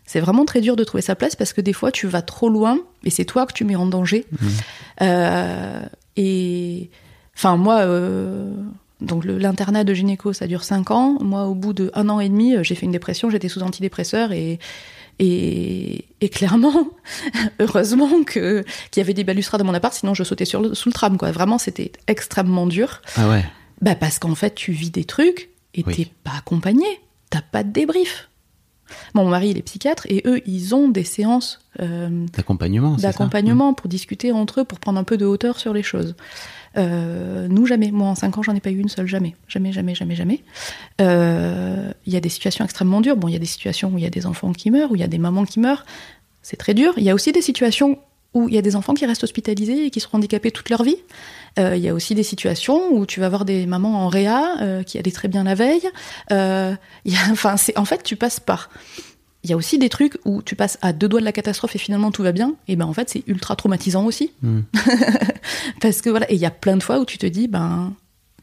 C'est 0.06 0.20
vraiment 0.20 0.46
très 0.46 0.62
dur 0.62 0.76
de 0.76 0.84
trouver 0.84 1.02
sa 1.02 1.16
place 1.16 1.36
parce 1.36 1.54
que 1.54 1.62
des 1.62 1.74
fois 1.74 1.92
tu 1.92 2.08
vas 2.08 2.22
trop 2.22 2.50
loin 2.50 2.80
et 3.04 3.10
c'est 3.10 3.26
toi 3.26 3.46
que 3.46 3.54
tu 3.54 3.66
mets 3.66 3.76
en 3.76 3.86
danger. 3.86 4.26
Euh, 5.02 5.82
et 6.18 6.90
enfin 7.36 7.56
moi 7.56 7.82
euh, 7.82 8.52
donc 9.02 9.26
l'internat 9.26 9.84
de 9.84 9.94
gynéco 9.94 10.34
ça 10.34 10.48
dure 10.48 10.64
5 10.64 10.92
ans. 10.92 11.18
Moi 11.22 11.46
au 11.46 11.54
bout 11.54 11.74
de 11.74 11.92
un 11.94 12.10
an 12.10 12.20
et 12.20 12.30
demi 12.30 12.56
j'ai 12.64 12.74
fait 12.74 12.86
une 12.86 12.92
dépression 12.92 13.30
j'étais 13.30 13.50
sous 13.50 13.62
antidépresseur 13.62 14.32
et 14.32 14.60
et, 15.20 16.06
et 16.22 16.30
clairement, 16.30 16.88
heureusement 17.60 18.24
que 18.24 18.64
qu'il 18.92 19.02
y 19.02 19.04
avait 19.04 19.14
des 19.14 19.24
balustrades 19.24 19.60
dans 19.62 19.68
mon 19.68 19.74
appart, 19.74 19.94
sinon 19.94 20.14
je 20.14 20.24
sautais 20.24 20.46
sur 20.46 20.62
le, 20.62 20.74
sous 20.74 20.90
le 20.90 20.94
tram. 20.94 21.18
Quoi. 21.18 21.32
Vraiment, 21.32 21.58
c'était 21.58 21.92
extrêmement 22.08 22.68
dur. 22.68 23.02
Ah 23.16 23.30
ouais. 23.30 23.46
Bah 23.82 23.96
parce 23.96 24.20
qu'en 24.20 24.36
fait, 24.36 24.56
tu 24.56 24.72
vis 24.72 24.92
des 24.92 25.04
trucs 25.06 25.50
et 25.76 25.84
Oui. 25.86 25.96
t'es 25.96 26.08
pas 26.24 26.32
accompagné. 26.38 26.86
T'as 27.30 27.42
pas 27.42 27.64
de 27.64 27.72
débrief. 27.72 28.30
Mon 29.16 29.28
mari, 29.28 29.50
il 29.50 29.58
est 29.58 29.64
psychiatre 29.64 30.06
et 30.08 30.22
eux, 30.26 30.42
ils 30.46 30.76
ont 30.76 30.88
des 30.90 31.04
séances 31.04 31.60
euh, 31.80 32.26
D'accompagnement, 32.34 32.96
d'accompagnement 32.96 33.74
pour 33.74 33.88
discuter 33.88 34.32
entre 34.32 34.62
eux, 34.62 34.64
pour 34.66 34.80
prendre 34.80 35.00
un 35.00 35.04
peu 35.04 35.18
de 35.18 35.26
hauteur 35.26 35.60
sur 35.60 35.74
les 35.74 35.82
choses. 35.84 36.16
Euh, 36.78 37.48
nous, 37.48 37.66
jamais. 37.66 37.92
Moi, 37.92 38.08
en 38.08 38.16
cinq 38.16 38.38
ans, 38.38 38.44
j'en 38.44 38.56
ai 38.56 38.60
pas 38.60 38.72
eu 38.72 38.80
une 38.80 38.90
seule. 38.90 39.08
Jamais. 39.08 39.36
Jamais, 39.48 39.72
jamais, 39.72 39.96
jamais, 39.96 40.16
jamais. 40.16 40.44
Euh, 41.02 41.92
Il 42.06 42.14
y 42.14 42.18
a 42.18 42.20
des 42.20 42.30
situations 42.30 42.66
extrêmement 42.66 43.02
dures. 43.02 43.18
Bon, 43.18 43.28
il 43.28 43.34
y 43.34 43.38
a 43.38 43.40
des 43.40 43.46
situations 43.46 43.92
où 43.94 43.98
il 43.98 44.04
y 44.04 44.08
a 44.08 44.12
des 44.12 44.26
enfants 44.26 44.54
qui 44.54 44.72
meurent, 44.72 44.92
où 44.92 44.96
il 44.96 45.02
y 45.02 45.06
a 45.06 45.08
des 45.08 45.18
mamans 45.18 45.46
qui 45.46 45.60
meurent. 45.60 45.86
C'est 46.42 46.58
très 46.58 46.74
dur. 46.74 46.94
Il 46.98 47.04
y 47.04 47.10
a 47.10 47.14
aussi 47.14 47.32
des 47.32 47.42
situations 47.42 48.00
où 48.34 48.50
il 48.50 48.56
y 48.56 48.58
a 48.58 48.62
des 48.62 48.76
enfants 48.76 48.94
qui 48.94 49.06
restent 49.06 49.24
hospitalisés 49.24 49.86
et 49.86 49.90
qui 49.92 50.00
seront 50.00 50.18
handicapés 50.18 50.52
toute 50.52 50.70
leur 50.70 50.84
vie. 50.84 50.98
Euh, 51.60 51.76
Il 51.76 51.84
y 51.84 51.90
a 51.90 51.94
aussi 51.94 52.16
des 52.16 52.24
situations 52.24 52.92
où 52.92 53.06
tu 53.06 53.20
vas 53.20 53.30
voir 53.30 53.46
des 53.46 53.66
mamans 53.66 54.06
en 54.06 54.08
réa 54.08 54.56
euh, 54.62 54.84
qui 54.84 54.98
allaient 54.98 55.12
très 55.12 55.28
bien 55.28 55.44
la 55.44 55.56
veille. 55.56 55.88
Euh, 56.32 56.74
en 57.76 57.86
fait, 57.86 58.04
tu 58.04 58.16
passes 58.16 58.40
par 58.40 58.70
il 59.44 59.50
y 59.50 59.54
a 59.54 59.58
aussi 59.58 59.78
des 59.78 59.90
trucs 59.90 60.18
où 60.26 60.42
tu 60.42 60.56
passes 60.56 60.78
à 60.82 60.94
deux 60.94 61.10
doigts 61.10 61.20
de 61.20 61.26
la 61.26 61.34
catastrophe 61.34 61.76
et 61.76 61.80
finalement 61.80 62.12
tout 62.12 62.24
va 62.24 62.32
bien. 62.32 62.56
Et 62.68 62.76
ben 62.76 62.86
en 62.86 62.94
fait 62.94 63.10
c'est 63.10 63.24
ultra 63.28 63.56
traumatisant 63.56 64.06
aussi. 64.06 64.32
Mm. 64.42 64.62
Parce 65.82 66.02
que 66.02 66.10
voilà, 66.10 66.32
et 66.32 66.36
il 66.36 66.40
y 66.40 66.46
a 66.46 66.52
plein 66.52 66.78
de 66.78 66.84
fois 66.84 67.00
où 67.00 67.06
tu 67.06 67.18
te 67.18 67.26
dis 67.26 67.48
ben 67.48 67.94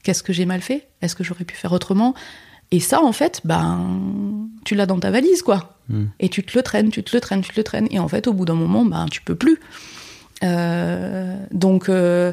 qu'est-ce 0.02 0.22
que 0.22 0.32
j'ai 0.32 0.44
mal 0.44 0.60
fait? 0.60 0.88
Est-ce 1.00 1.16
que 1.16 1.24
j'aurais 1.24 1.44
pu 1.44 1.56
faire 1.56 1.72
autrement? 1.72 2.14
Et 2.70 2.80
ça 2.80 3.02
en 3.02 3.12
fait 3.12 3.40
ben 3.44 4.48
tu 4.64 4.74
l'as 4.74 4.86
dans 4.86 4.98
ta 4.98 5.10
valise 5.10 5.42
quoi. 5.42 5.78
Mm. 5.88 6.04
Et 6.20 6.28
tu 6.28 6.44
te 6.44 6.56
le 6.56 6.62
traînes, 6.62 6.90
tu 6.90 7.02
te 7.02 7.16
le 7.16 7.20
traînes, 7.20 7.40
tu 7.40 7.50
te 7.50 7.56
le 7.56 7.64
traînes. 7.64 7.88
Et 7.90 7.98
en 7.98 8.08
fait 8.08 8.26
au 8.26 8.34
bout 8.34 8.44
d'un 8.44 8.54
moment 8.54 8.84
ben 8.84 9.06
tu 9.10 9.22
peux 9.22 9.34
plus. 9.34 9.58
Euh, 10.44 11.36
donc 11.50 11.88
euh, 11.88 12.32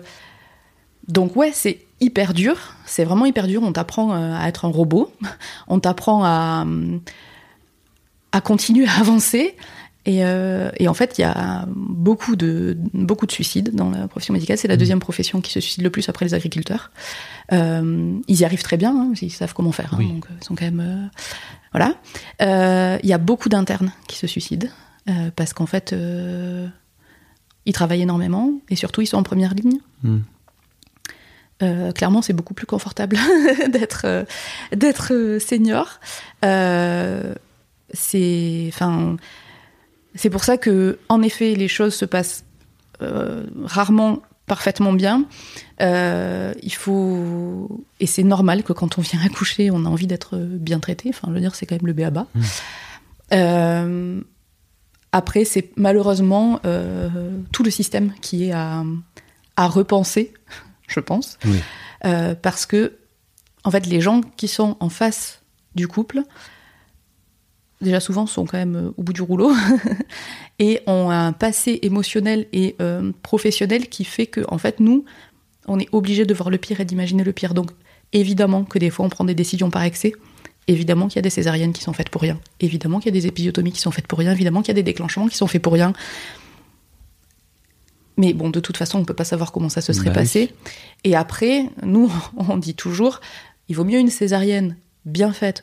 donc 1.07 1.37
ouais 1.37 1.51
c'est 1.53 1.85
hyper 2.01 2.33
dur. 2.33 2.57
C'est 2.85 3.05
vraiment 3.05 3.25
hyper 3.25 3.47
dur. 3.47 3.61
On 3.63 3.71
t'apprend 3.71 4.13
euh, 4.13 4.35
à 4.37 4.49
être 4.49 4.65
un 4.65 4.69
robot. 4.69 5.09
On 5.69 5.79
t'apprend 5.79 6.25
à 6.25 6.65
à 8.31 8.41
continuer 8.41 8.87
à 8.87 8.99
avancer. 8.99 9.55
Et, 10.05 10.23
euh, 10.23 10.69
et 10.77 10.87
en 10.87 10.93
fait, 10.93 11.17
il 11.17 11.21
y 11.21 11.25
a 11.25 11.65
beaucoup 11.67 12.37
de, 12.37 12.77
beaucoup 12.93 13.25
de 13.25 13.31
suicides 13.31 13.75
dans 13.75 13.89
la 13.89 14.07
profession 14.07 14.33
médicale. 14.33 14.57
C'est 14.57 14.69
la 14.69 14.77
deuxième 14.77 15.01
profession 15.01 15.41
qui 15.41 15.51
se 15.51 15.59
suicide 15.59 15.83
le 15.83 15.89
plus 15.89 16.07
après 16.07 16.23
les 16.23 16.33
agriculteurs. 16.33 16.91
Euh, 17.51 18.17
ils 18.27 18.39
y 18.39 18.45
arrivent 18.45 18.63
très 18.63 18.77
bien, 18.77 18.95
hein, 18.95 19.11
ils 19.21 19.31
savent 19.31 19.53
comment 19.53 19.73
faire. 19.73 19.93
hein, 19.93 19.97
Oui. 19.99 20.07
donc, 20.07 20.25
euh, 20.25 20.33
ils 20.41 20.45
sont 20.45 20.55
quand 20.55 20.63
même. 20.63 21.09
voilà. 21.73 21.95
Il 23.03 23.09
y 23.09 23.13
a 23.13 23.17
beaucoup 23.17 23.49
d'internes 23.49 23.91
qui 24.07 24.17
se 24.17 24.27
suicident 24.27 24.67
parce 25.35 25.51
qu'en 25.53 25.65
fait, 25.65 25.93
ils 27.65 27.73
travaillent 27.73 28.01
énormément 28.03 28.53
et 28.69 28.77
surtout, 28.77 29.01
ils 29.01 29.07
sont 29.07 29.17
en 29.17 29.23
première 29.23 29.53
ligne. 29.53 29.79
Mm. 30.03 30.19
Euh, 31.63 31.91
clairement, 31.91 32.21
c'est 32.21 32.33
beaucoup 32.33 32.53
plus 32.53 32.67
confortable 32.67 33.17
d'être 33.69 34.01
euh, 34.05 34.23
d'être 34.75 35.37
senior. 35.41 35.99
Euh, 36.45 37.33
c'est, 37.93 38.65
enfin, 38.69 39.17
c'est 40.15 40.29
pour 40.29 40.43
ça 40.43 40.57
que, 40.57 40.99
en 41.09 41.21
effet, 41.21 41.55
les 41.55 41.67
choses 41.67 41.93
se 41.93 42.05
passent 42.05 42.45
euh, 43.01 43.45
rarement 43.63 44.21
parfaitement 44.45 44.93
bien. 44.93 45.25
Euh, 45.81 46.53
il 46.63 46.73
faut 46.73 47.85
et 47.99 48.07
c'est 48.07 48.23
normal 48.23 48.63
que 48.63 48.73
quand 48.73 48.97
on 48.97 49.01
vient 49.01 49.19
accoucher, 49.25 49.71
on 49.71 49.85
a 49.85 49.89
envie 49.89 50.07
d'être 50.07 50.37
bien 50.37 50.79
traité. 50.79 51.09
Enfin, 51.09 51.27
je 51.29 51.33
veux 51.33 51.41
dire, 51.41 51.55
c'est 51.55 51.65
quand 51.65 51.75
même 51.75 51.87
le 51.87 51.93
béaba. 51.93 52.27
Euh, 53.33 54.21
après, 55.11 55.43
c'est 55.43 55.71
malheureusement 55.75 56.61
tout 57.51 57.63
le 57.63 57.71
système 57.71 58.13
qui 58.21 58.45
est 58.45 58.53
à, 58.53 58.83
à 59.57 59.67
repenser, 59.67 60.33
je 60.87 60.99
pense, 60.99 61.37
Oui. 61.45 61.59
Parce 62.41 62.65
que 62.65 62.93
en 63.67 63.71
fait, 63.71 63.85
les 63.85 63.99
gens 63.99 64.21
qui 64.21 64.47
sont 64.47 64.77
en 64.79 64.87
face 64.87 65.41
du 65.75 65.89
couple, 65.89 66.21
déjà 67.81 67.99
souvent 67.99 68.25
sont 68.25 68.45
quand 68.45 68.57
même 68.57 68.75
euh, 68.75 68.91
au 68.97 69.03
bout 69.03 69.13
du 69.13 69.21
rouleau. 69.21 69.51
Et 70.59 70.81
ont 70.87 71.09
un 71.11 71.33
passé 71.33 71.79
émotionnel 71.83 72.47
et 72.51 72.75
euh, 72.81 73.11
professionnel 73.21 73.89
qui 73.89 74.03
fait 74.05 74.25
que 74.25 74.41
en 74.47 74.57
fait 74.57 74.79
nous 74.79 75.05
on 75.67 75.77
est 75.77 75.87
obligé 75.91 76.25
de 76.25 76.33
voir 76.33 76.49
le 76.49 76.57
pire 76.57 76.79
et 76.81 76.85
d'imaginer 76.85 77.23
le 77.23 77.31
pire. 77.31 77.53
Donc 77.53 77.69
évidemment 78.11 78.63
que 78.63 78.79
des 78.79 78.89
fois 78.89 79.05
on 79.05 79.09
prend 79.09 79.23
des 79.23 79.35
décisions 79.35 79.69
par 79.69 79.83
excès. 79.83 80.13
Évidemment 80.67 81.07
qu'il 81.07 81.17
y 81.17 81.19
a 81.19 81.21
des 81.21 81.29
césariennes 81.29 81.73
qui 81.73 81.83
sont 81.83 81.93
faites 81.93 82.09
pour 82.09 82.23
rien. 82.23 82.39
Évidemment 82.59 82.99
qu'il 82.99 83.13
y 83.13 83.17
a 83.17 83.21
des 83.21 83.27
épisiotomies 83.27 83.71
qui 83.71 83.79
sont 83.79 83.91
faites 83.91 84.07
pour 84.07 84.17
rien. 84.19 84.31
Évidemment 84.31 84.61
qu'il 84.61 84.69
y 84.69 84.71
a 84.71 84.81
des 84.81 84.83
déclenchements 84.83 85.27
qui 85.27 85.37
sont 85.37 85.47
faits 85.47 85.61
pour 85.61 85.73
rien. 85.73 85.93
Mais 88.17 88.33
bon 88.33 88.49
de 88.49 88.59
toute 88.59 88.77
façon 88.77 88.97
on 88.97 89.05
peut 89.05 89.13
pas 89.13 89.25
savoir 89.25 89.51
comment 89.51 89.69
ça 89.69 89.81
se 89.81 89.93
serait 89.93 90.05
Bah 90.05 90.13
oui. 90.13 90.23
passé. 90.23 90.51
Et 91.03 91.15
après 91.15 91.69
nous 91.83 92.11
on 92.37 92.57
dit 92.57 92.73
toujours 92.73 93.21
il 93.69 93.75
vaut 93.75 93.85
mieux 93.85 93.99
une 93.99 94.09
césarienne 94.09 94.75
bien 95.05 95.31
faite 95.33 95.61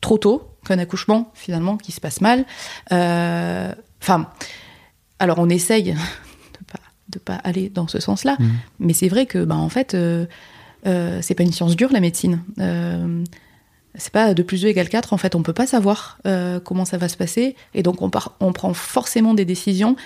trop 0.00 0.18
tôt 0.18 0.49
qu'un 0.66 0.78
accouchement 0.78 1.30
finalement 1.34 1.76
qui 1.76 1.92
se 1.92 2.00
passe 2.00 2.20
mal. 2.20 2.44
Euh, 2.92 3.72
Enfin, 4.02 4.30
alors 5.18 5.38
on 5.38 5.48
essaye 5.50 5.82
de 5.92 6.64
pas 6.66 6.80
de 7.10 7.18
pas 7.18 7.34
aller 7.34 7.68
dans 7.68 7.86
ce 7.88 8.00
sens-là, 8.00 8.36
Mhm. 8.38 8.50
mais 8.78 8.92
c'est 8.94 9.08
vrai 9.08 9.26
que 9.26 9.44
bah 9.44 9.56
en 9.56 9.68
fait 9.68 9.94
euh, 9.94 10.24
euh, 10.86 11.18
c'est 11.22 11.34
pas 11.34 11.42
une 11.42 11.52
science 11.52 11.76
dure 11.76 11.92
la 11.92 12.00
médecine. 12.00 12.40
C'est 13.96 14.12
pas 14.12 14.34
2 14.34 14.44
plus 14.44 14.62
2 14.62 14.68
égale 14.68 14.88
4, 14.88 15.12
en 15.12 15.16
fait, 15.18 15.34
on 15.34 15.42
peut 15.42 15.52
pas 15.52 15.66
savoir 15.66 16.18
euh, 16.24 16.60
comment 16.60 16.84
ça 16.84 16.96
va 16.96 17.08
se 17.08 17.16
passer, 17.16 17.56
et 17.74 17.82
donc 17.82 18.02
on, 18.02 18.08
part, 18.08 18.36
on 18.38 18.52
prend 18.52 18.72
forcément 18.72 19.34
des 19.34 19.44
décisions 19.44 19.96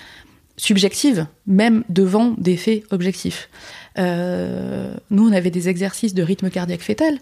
subjectives, 0.56 1.26
même 1.46 1.84
devant 1.90 2.34
des 2.38 2.56
faits 2.56 2.84
objectifs. 2.90 3.50
Euh, 3.98 4.94
nous, 5.10 5.28
on 5.28 5.32
avait 5.32 5.50
des 5.50 5.68
exercices 5.68 6.14
de 6.14 6.22
rythme 6.22 6.48
cardiaque 6.48 6.80
fœtal, 6.80 7.18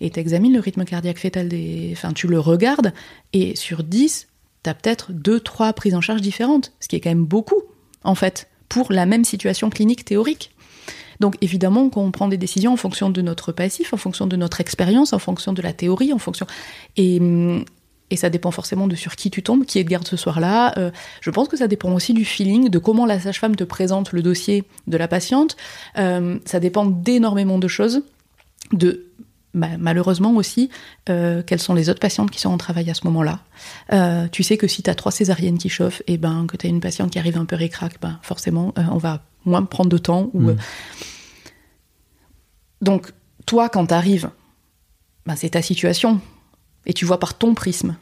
et 0.00 0.10
tu 0.10 0.20
examines 0.20 0.52
le 0.52 0.60
rythme 0.60 0.84
cardiaque 0.84 1.18
fœtal 1.18 1.48
des. 1.48 1.90
Enfin, 1.92 2.12
tu 2.12 2.26
le 2.26 2.38
regardes, 2.38 2.92
et 3.32 3.56
sur 3.56 3.82
10, 3.82 4.28
tu 4.62 4.70
as 4.70 4.74
peut-être 4.74 5.12
2-3 5.12 5.72
prises 5.74 5.94
en 5.94 6.00
charge 6.00 6.20
différentes, 6.20 6.72
ce 6.80 6.88
qui 6.88 6.96
est 6.96 7.00
quand 7.00 7.10
même 7.10 7.24
beaucoup, 7.24 7.62
en 8.04 8.14
fait, 8.14 8.48
pour 8.68 8.92
la 8.92 9.06
même 9.06 9.24
situation 9.24 9.70
clinique 9.70 10.04
théorique. 10.04 10.50
Donc 11.20 11.36
évidemment 11.40 11.88
qu'on 11.88 12.10
prend 12.10 12.26
des 12.26 12.36
décisions 12.36 12.72
en 12.72 12.76
fonction 12.76 13.08
de 13.08 13.22
notre 13.22 13.52
passif, 13.52 13.92
en 13.92 13.96
fonction 13.96 14.26
de 14.26 14.34
notre 14.34 14.60
expérience, 14.60 15.12
en 15.12 15.18
fonction 15.18 15.52
de 15.52 15.62
la 15.62 15.72
théorie, 15.72 16.12
en 16.12 16.18
fonction... 16.18 16.46
Et, 16.96 17.20
et 18.10 18.16
ça 18.16 18.28
dépend 18.28 18.50
forcément 18.50 18.88
de 18.88 18.94
sur 18.94 19.16
qui 19.16 19.30
tu 19.30 19.42
tombes, 19.42 19.64
qui 19.64 19.78
est 19.78 19.84
de 19.84 19.88
garde 19.88 20.06
ce 20.06 20.18
soir-là. 20.18 20.78
Euh, 20.78 20.90
je 21.22 21.30
pense 21.30 21.48
que 21.48 21.56
ça 21.56 21.66
dépend 21.66 21.94
aussi 21.94 22.12
du 22.12 22.26
feeling, 22.26 22.68
de 22.68 22.78
comment 22.78 23.06
la 23.06 23.18
sage-femme 23.18 23.56
te 23.56 23.64
présente 23.64 24.12
le 24.12 24.20
dossier 24.20 24.64
de 24.86 24.98
la 24.98 25.08
patiente. 25.08 25.56
Euh, 25.96 26.38
ça 26.44 26.60
dépend 26.60 26.84
d'énormément 26.84 27.58
de 27.58 27.68
choses, 27.68 28.02
de 28.72 29.06
bah, 29.54 29.68
malheureusement 29.78 30.32
aussi, 30.32 30.70
euh, 31.08 31.42
quelles 31.42 31.60
sont 31.60 31.74
les 31.74 31.90
autres 31.90 32.00
patientes 32.00 32.30
qui 32.30 32.40
sont 32.40 32.50
en 32.50 32.58
travail 32.58 32.88
à 32.90 32.94
ce 32.94 33.04
moment-là. 33.04 33.40
Euh, 33.92 34.26
tu 34.32 34.42
sais 34.42 34.56
que 34.56 34.66
si 34.66 34.82
tu 34.82 34.88
as 34.90 34.94
trois 34.94 35.12
césariennes 35.12 35.58
qui 35.58 35.68
chauffent, 35.68 36.02
et 36.06 36.16
ben 36.16 36.46
que 36.46 36.56
tu 36.56 36.66
as 36.66 36.70
une 36.70 36.80
patiente 36.80 37.10
qui 37.10 37.18
arrive 37.18 37.36
un 37.36 37.44
peu 37.44 37.56
récrac, 37.56 38.00
ben 38.00 38.18
forcément, 38.22 38.72
euh, 38.78 38.82
on 38.90 38.96
va 38.98 39.22
moins 39.44 39.62
prendre 39.64 39.90
de 39.90 39.98
temps. 39.98 40.30
Ou, 40.32 40.40
Mm. 40.40 40.48
euh, 40.50 40.54
Donc, 42.80 43.12
toi, 43.46 43.68
quand 43.68 43.86
tu 43.86 43.94
arrives, 43.94 44.30
ben, 45.26 45.36
c'est 45.36 45.50
ta 45.50 45.62
situation, 45.62 46.20
et 46.86 46.92
tu 46.94 47.04
vois 47.04 47.20
par 47.20 47.34
ton 47.38 47.54
prisme. 47.54 47.96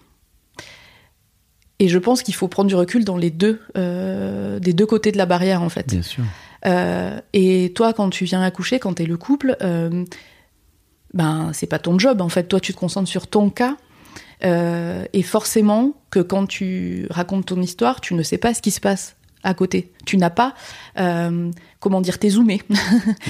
Et 1.79 1.89
je 1.89 1.99
pense 1.99 2.23
qu'il 2.23 2.35
faut 2.35 2.49
prendre 2.49 2.69
du 2.69 2.75
recul 2.75 3.05
dans 3.05 3.17
les 3.17 3.31
deux, 3.31 3.61
des 3.75 4.73
deux 4.73 4.87
côtés 4.87 5.13
de 5.13 5.17
la 5.19 5.27
barrière, 5.27 5.63
en 5.63 5.69
fait. 5.71 5.89
Bien 5.89 6.03
sûr. 6.03 6.25
Et 7.33 7.73
toi, 7.75 7.95
quand 7.95 8.11
tu 8.11 8.25
viens 8.27 8.43
accoucher, 8.43 8.79
quand 8.79 8.95
t'es 8.95 9.07
le 9.07 9.17
couple, 9.17 9.57
ben 11.15 11.51
c'est 11.53 11.67
pas 11.67 11.79
ton 11.79 11.99
job 11.99 12.21
en 12.21 12.29
fait. 12.29 12.45
Toi, 12.45 12.61
tu 12.61 12.73
te 12.73 12.79
concentres 12.79 13.09
sur 13.09 13.27
ton 13.27 13.51
cas. 13.51 13.77
Euh, 14.43 15.05
et 15.13 15.23
forcément 15.23 15.93
que 16.11 16.21
quand 16.21 16.47
tu 16.47 17.07
racontes 17.11 17.47
ton 17.47 17.61
histoire, 17.61 18.01
tu 18.01 18.15
ne 18.15 18.23
sais 18.23 18.39
pas 18.39 18.55
ce 18.55 18.63
qui 18.63 18.71
se 18.71 18.81
passe 18.81 19.17
à 19.43 19.55
côté. 19.55 19.93
Tu 20.07 20.17
n'as 20.17 20.31
pas, 20.31 20.55
euh, 20.99 21.51
comment 21.79 22.01
dire, 22.01 22.19
t'es 22.19 22.31
zoomé. 22.31 22.63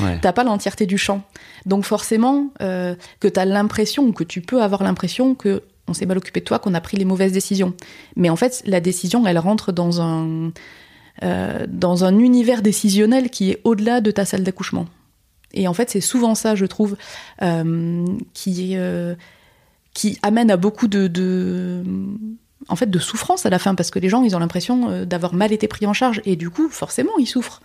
Ouais. 0.03 0.19
T'as 0.23 0.33
pas 0.33 0.45
l'entièreté 0.45 0.87
du 0.87 0.99
champ. 0.99 1.23
Donc 1.67 1.85
forcément 1.85 2.53
euh, 2.63 2.95
que 3.19 3.29
t'as 3.29 3.45
l'impression 3.45 4.05
ou 4.05 4.13
que 4.13 4.25
tu 4.25 4.41
peux 4.41 4.63
avoir 4.63 4.83
l'impression 4.83 5.35
que 5.35 5.63
on 5.89 5.95
s'est 5.95 6.07
mal 6.07 6.17
occupé 6.17 6.41
de 6.41 6.45
toi, 6.45 6.59
qu'on 6.59 6.75
a 6.75 6.81
pris 6.81 6.97
les 6.97 7.05
mauvaises 7.05 7.33
décisions. 7.33 7.75
Mais 8.17 8.31
en 8.31 8.37
fait, 8.37 8.63
la 8.65 8.81
décision, 8.81 9.27
elle 9.27 9.39
rentre 9.39 9.73
dans 9.73 10.01
un 10.01 10.53
euh, 11.23 11.67
dans 11.69 12.05
un 12.05 12.19
univers 12.19 12.63
décisionnel 12.63 13.29
qui 13.29 13.51
est 13.51 13.61
au-delà 13.65 14.01
de 14.01 14.11
ta 14.11 14.25
salle 14.25 14.43
d'accouchement. 14.43 14.87
Et 15.55 15.69
en 15.69 15.75
fait, 15.75 15.91
c'est 15.91 16.01
souvent 16.01 16.35
ça, 16.35 16.55
je 16.55 16.67
trouve, 16.67 16.97
euh, 17.43 18.07
qui 18.35 18.77
euh, 18.77 19.15
qui 19.95 20.19
amène 20.23 20.51
à 20.51 20.57
beaucoup 20.57 20.87
de, 20.89 21.09
de 21.09 21.83
en 22.69 22.77
fait 22.77 22.89
de 22.89 22.99
souffrance 22.99 23.47
à 23.47 23.51
la 23.51 23.59
fin 23.59 23.75
parce 23.75 23.91
que 23.91 23.99
les 23.99 24.09
gens 24.09 24.23
ils 24.23 24.37
ont 24.37 24.39
l'impression 24.39 24.89
euh, 24.89 25.05
d'avoir 25.05 25.35
mal 25.35 25.53
été 25.53 25.67
pris 25.67 25.87
en 25.87 25.93
charge 25.93 26.23
et 26.25 26.37
du 26.37 26.51
coup 26.51 26.69
forcément 26.69 27.13
ils 27.19 27.27
souffrent. 27.27 27.61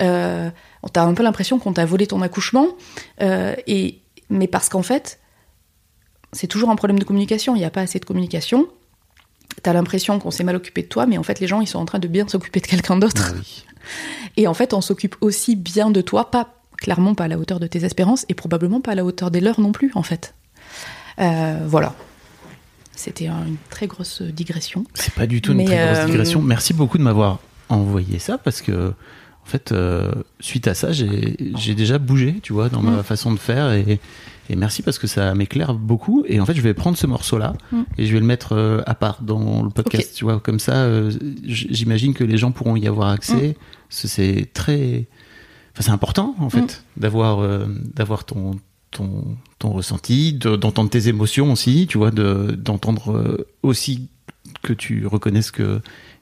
Euh, 0.00 0.50
T'as 0.92 1.04
un 1.04 1.14
peu 1.14 1.22
l'impression 1.22 1.60
qu'on 1.60 1.72
t'a 1.72 1.84
volé 1.84 2.08
ton 2.08 2.22
accouchement 2.22 2.66
et 3.20 4.00
mais 4.30 4.48
parce 4.48 4.68
qu'en 4.68 4.82
fait 4.82 5.20
c'est 6.32 6.48
toujours 6.48 6.70
un 6.70 6.76
problème 6.76 6.98
de 6.98 7.04
communication. 7.04 7.54
Il 7.54 7.58
n'y 7.58 7.64
a 7.64 7.70
pas 7.70 7.82
assez 7.82 8.00
de 8.00 8.04
communication. 8.04 8.66
T'as 9.62 9.74
l'impression 9.74 10.18
qu'on 10.18 10.30
s'est 10.32 10.44
mal 10.44 10.56
occupé 10.56 10.82
de 10.82 10.88
toi, 10.88 11.06
mais 11.06 11.18
en 11.18 11.22
fait 11.22 11.38
les 11.38 11.46
gens 11.46 11.60
ils 11.60 11.68
sont 11.68 11.78
en 11.78 11.84
train 11.84 12.00
de 12.00 12.08
bien 12.08 12.26
s'occuper 12.26 12.58
de 12.58 12.66
quelqu'un 12.66 12.96
d'autre. 12.96 13.28
Ah 13.28 13.36
oui. 13.36 13.64
Et 14.36 14.48
en 14.48 14.54
fait 14.54 14.72
on 14.74 14.80
s'occupe 14.80 15.14
aussi 15.20 15.54
bien 15.54 15.90
de 15.90 16.00
toi, 16.00 16.32
pas 16.32 16.61
clairement 16.82 17.14
pas 17.14 17.24
à 17.24 17.28
la 17.28 17.38
hauteur 17.38 17.58
de 17.60 17.66
tes 17.66 17.84
espérances 17.84 18.26
et 18.28 18.34
probablement 18.34 18.80
pas 18.80 18.92
à 18.92 18.94
la 18.94 19.04
hauteur 19.04 19.30
des 19.30 19.40
leurs 19.40 19.60
non 19.60 19.72
plus 19.72 19.90
en 19.94 20.02
fait. 20.02 20.34
Euh, 21.20 21.60
voilà. 21.66 21.94
C'était 22.94 23.26
un- 23.26 23.46
une 23.46 23.56
très 23.70 23.86
grosse 23.86 24.22
digression. 24.22 24.84
C'est 24.94 25.14
pas 25.14 25.26
du 25.26 25.40
tout 25.40 25.52
une 25.52 25.64
très 25.64 25.76
grosse 25.86 25.98
euh, 25.98 26.06
digression. 26.06 26.42
Merci 26.42 26.74
beaucoup 26.74 26.98
de 26.98 27.02
m'avoir 27.02 27.38
envoyé 27.68 28.18
ça 28.18 28.38
parce 28.38 28.60
que, 28.60 28.90
en 28.90 29.46
fait, 29.46 29.72
euh, 29.72 30.12
suite 30.40 30.68
à 30.68 30.74
ça, 30.74 30.92
j'ai 30.92 31.74
déjà 31.74 31.98
bougé, 31.98 32.36
tu 32.42 32.52
vois, 32.52 32.68
dans 32.68 32.82
ma 32.82 32.98
Mm. 32.98 33.02
façon 33.02 33.32
de 33.32 33.38
faire 33.38 33.72
et, 33.72 33.98
et 34.50 34.56
merci 34.56 34.82
parce 34.82 34.98
que 34.98 35.06
ça 35.06 35.34
m'éclaire 35.34 35.74
beaucoup. 35.74 36.24
Et 36.28 36.38
en 36.38 36.46
fait, 36.46 36.54
je 36.54 36.60
vais 36.60 36.74
prendre 36.74 36.96
ce 36.98 37.06
morceau-là 37.06 37.54
Mm. 37.72 37.82
et 37.98 38.06
je 38.06 38.12
vais 38.12 38.20
le 38.20 38.26
mettre 38.26 38.52
euh, 38.52 38.82
à 38.86 38.94
part 38.94 39.22
dans 39.22 39.62
le 39.62 39.70
podcast, 39.70 40.12
tu 40.14 40.24
vois, 40.24 40.38
comme 40.38 40.60
ça, 40.60 40.74
euh, 40.84 41.10
j'imagine 41.44 42.14
que 42.14 42.24
les 42.24 42.36
gens 42.36 42.52
pourront 42.52 42.76
y 42.76 42.86
avoir 42.86 43.08
Mm. 43.10 43.14
accès. 43.14 43.56
Ce- 43.88 44.06
C'est 44.08 44.48
très, 44.54 45.06
enfin, 45.72 45.82
c'est 45.82 45.90
important 45.90 46.34
en 46.38 46.50
fait 46.50 46.60
Mm. 46.96 47.00
d'avoir 47.00 47.40
euh, 47.40 47.66
d'avoir 47.94 48.24
ton 48.24 48.52
ton, 48.90 49.36
ton 49.58 49.70
ressenti, 49.70 50.34
de- 50.34 50.54
d'entendre 50.56 50.90
tes 50.90 51.08
émotions 51.08 51.50
aussi, 51.52 51.86
tu 51.88 51.96
vois, 51.96 52.10
de- 52.10 52.54
d'entendre 52.58 53.12
euh, 53.12 53.46
aussi 53.62 54.08
que 54.62 54.74
tu 54.74 55.06
reconnaisses 55.06 55.50
que 55.50 55.80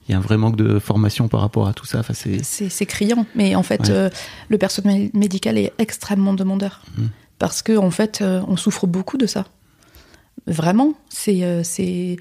il 0.08 0.12
y 0.12 0.14
a 0.14 0.18
un 0.18 0.20
vrai 0.20 0.36
manque 0.38 0.54
de 0.56 0.78
formation 0.78 1.26
par 1.28 1.40
rapport 1.40 1.66
à 1.68 1.72
tout 1.74 1.84
ça. 1.84 1.98
Enfin, 2.00 2.14
c'est 2.14 2.86
criant, 2.86 3.26
mais 3.34 3.54
en 3.56 3.62
fait, 3.64 3.80
Ouais. 3.82 3.90
euh, 3.90 4.10
le 4.48 4.56
personnel 4.58 5.10
médical 5.14 5.58
est 5.58 5.72
extrêmement 5.78 6.32
demandeur. 6.34 6.82
Mhm. 6.96 7.10
Parce 7.38 7.62
que, 7.62 7.76
en 7.76 7.90
fait, 7.90 8.20
euh, 8.22 8.40
on 8.48 8.56
souffre 8.56 8.86
beaucoup 8.86 9.18
de 9.18 9.26
ça. 9.26 9.46
Vraiment, 10.46 10.94
c'est 11.10 12.16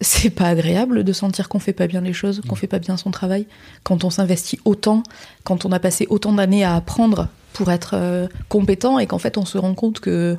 c'est 0.00 0.30
pas 0.30 0.48
agréable 0.48 1.04
de 1.04 1.12
sentir 1.12 1.48
qu'on 1.48 1.58
fait 1.58 1.72
pas 1.72 1.86
bien 1.86 2.00
les 2.02 2.12
choses, 2.12 2.42
qu'on 2.46 2.54
fait 2.54 2.66
pas 2.66 2.78
bien 2.78 2.96
son 2.96 3.10
travail, 3.10 3.46
quand 3.82 4.04
on 4.04 4.10
s'investit 4.10 4.58
autant, 4.64 5.02
quand 5.44 5.64
on 5.64 5.72
a 5.72 5.78
passé 5.78 6.06
autant 6.10 6.32
d'années 6.32 6.64
à 6.64 6.74
apprendre 6.76 7.28
pour 7.54 7.70
être 7.70 7.92
euh, 7.94 8.28
compétent 8.48 8.98
et 8.98 9.06
qu'en 9.06 9.18
fait 9.18 9.38
on 9.38 9.46
se 9.46 9.56
rend 9.56 9.74
compte 9.74 10.00
que 10.00 10.36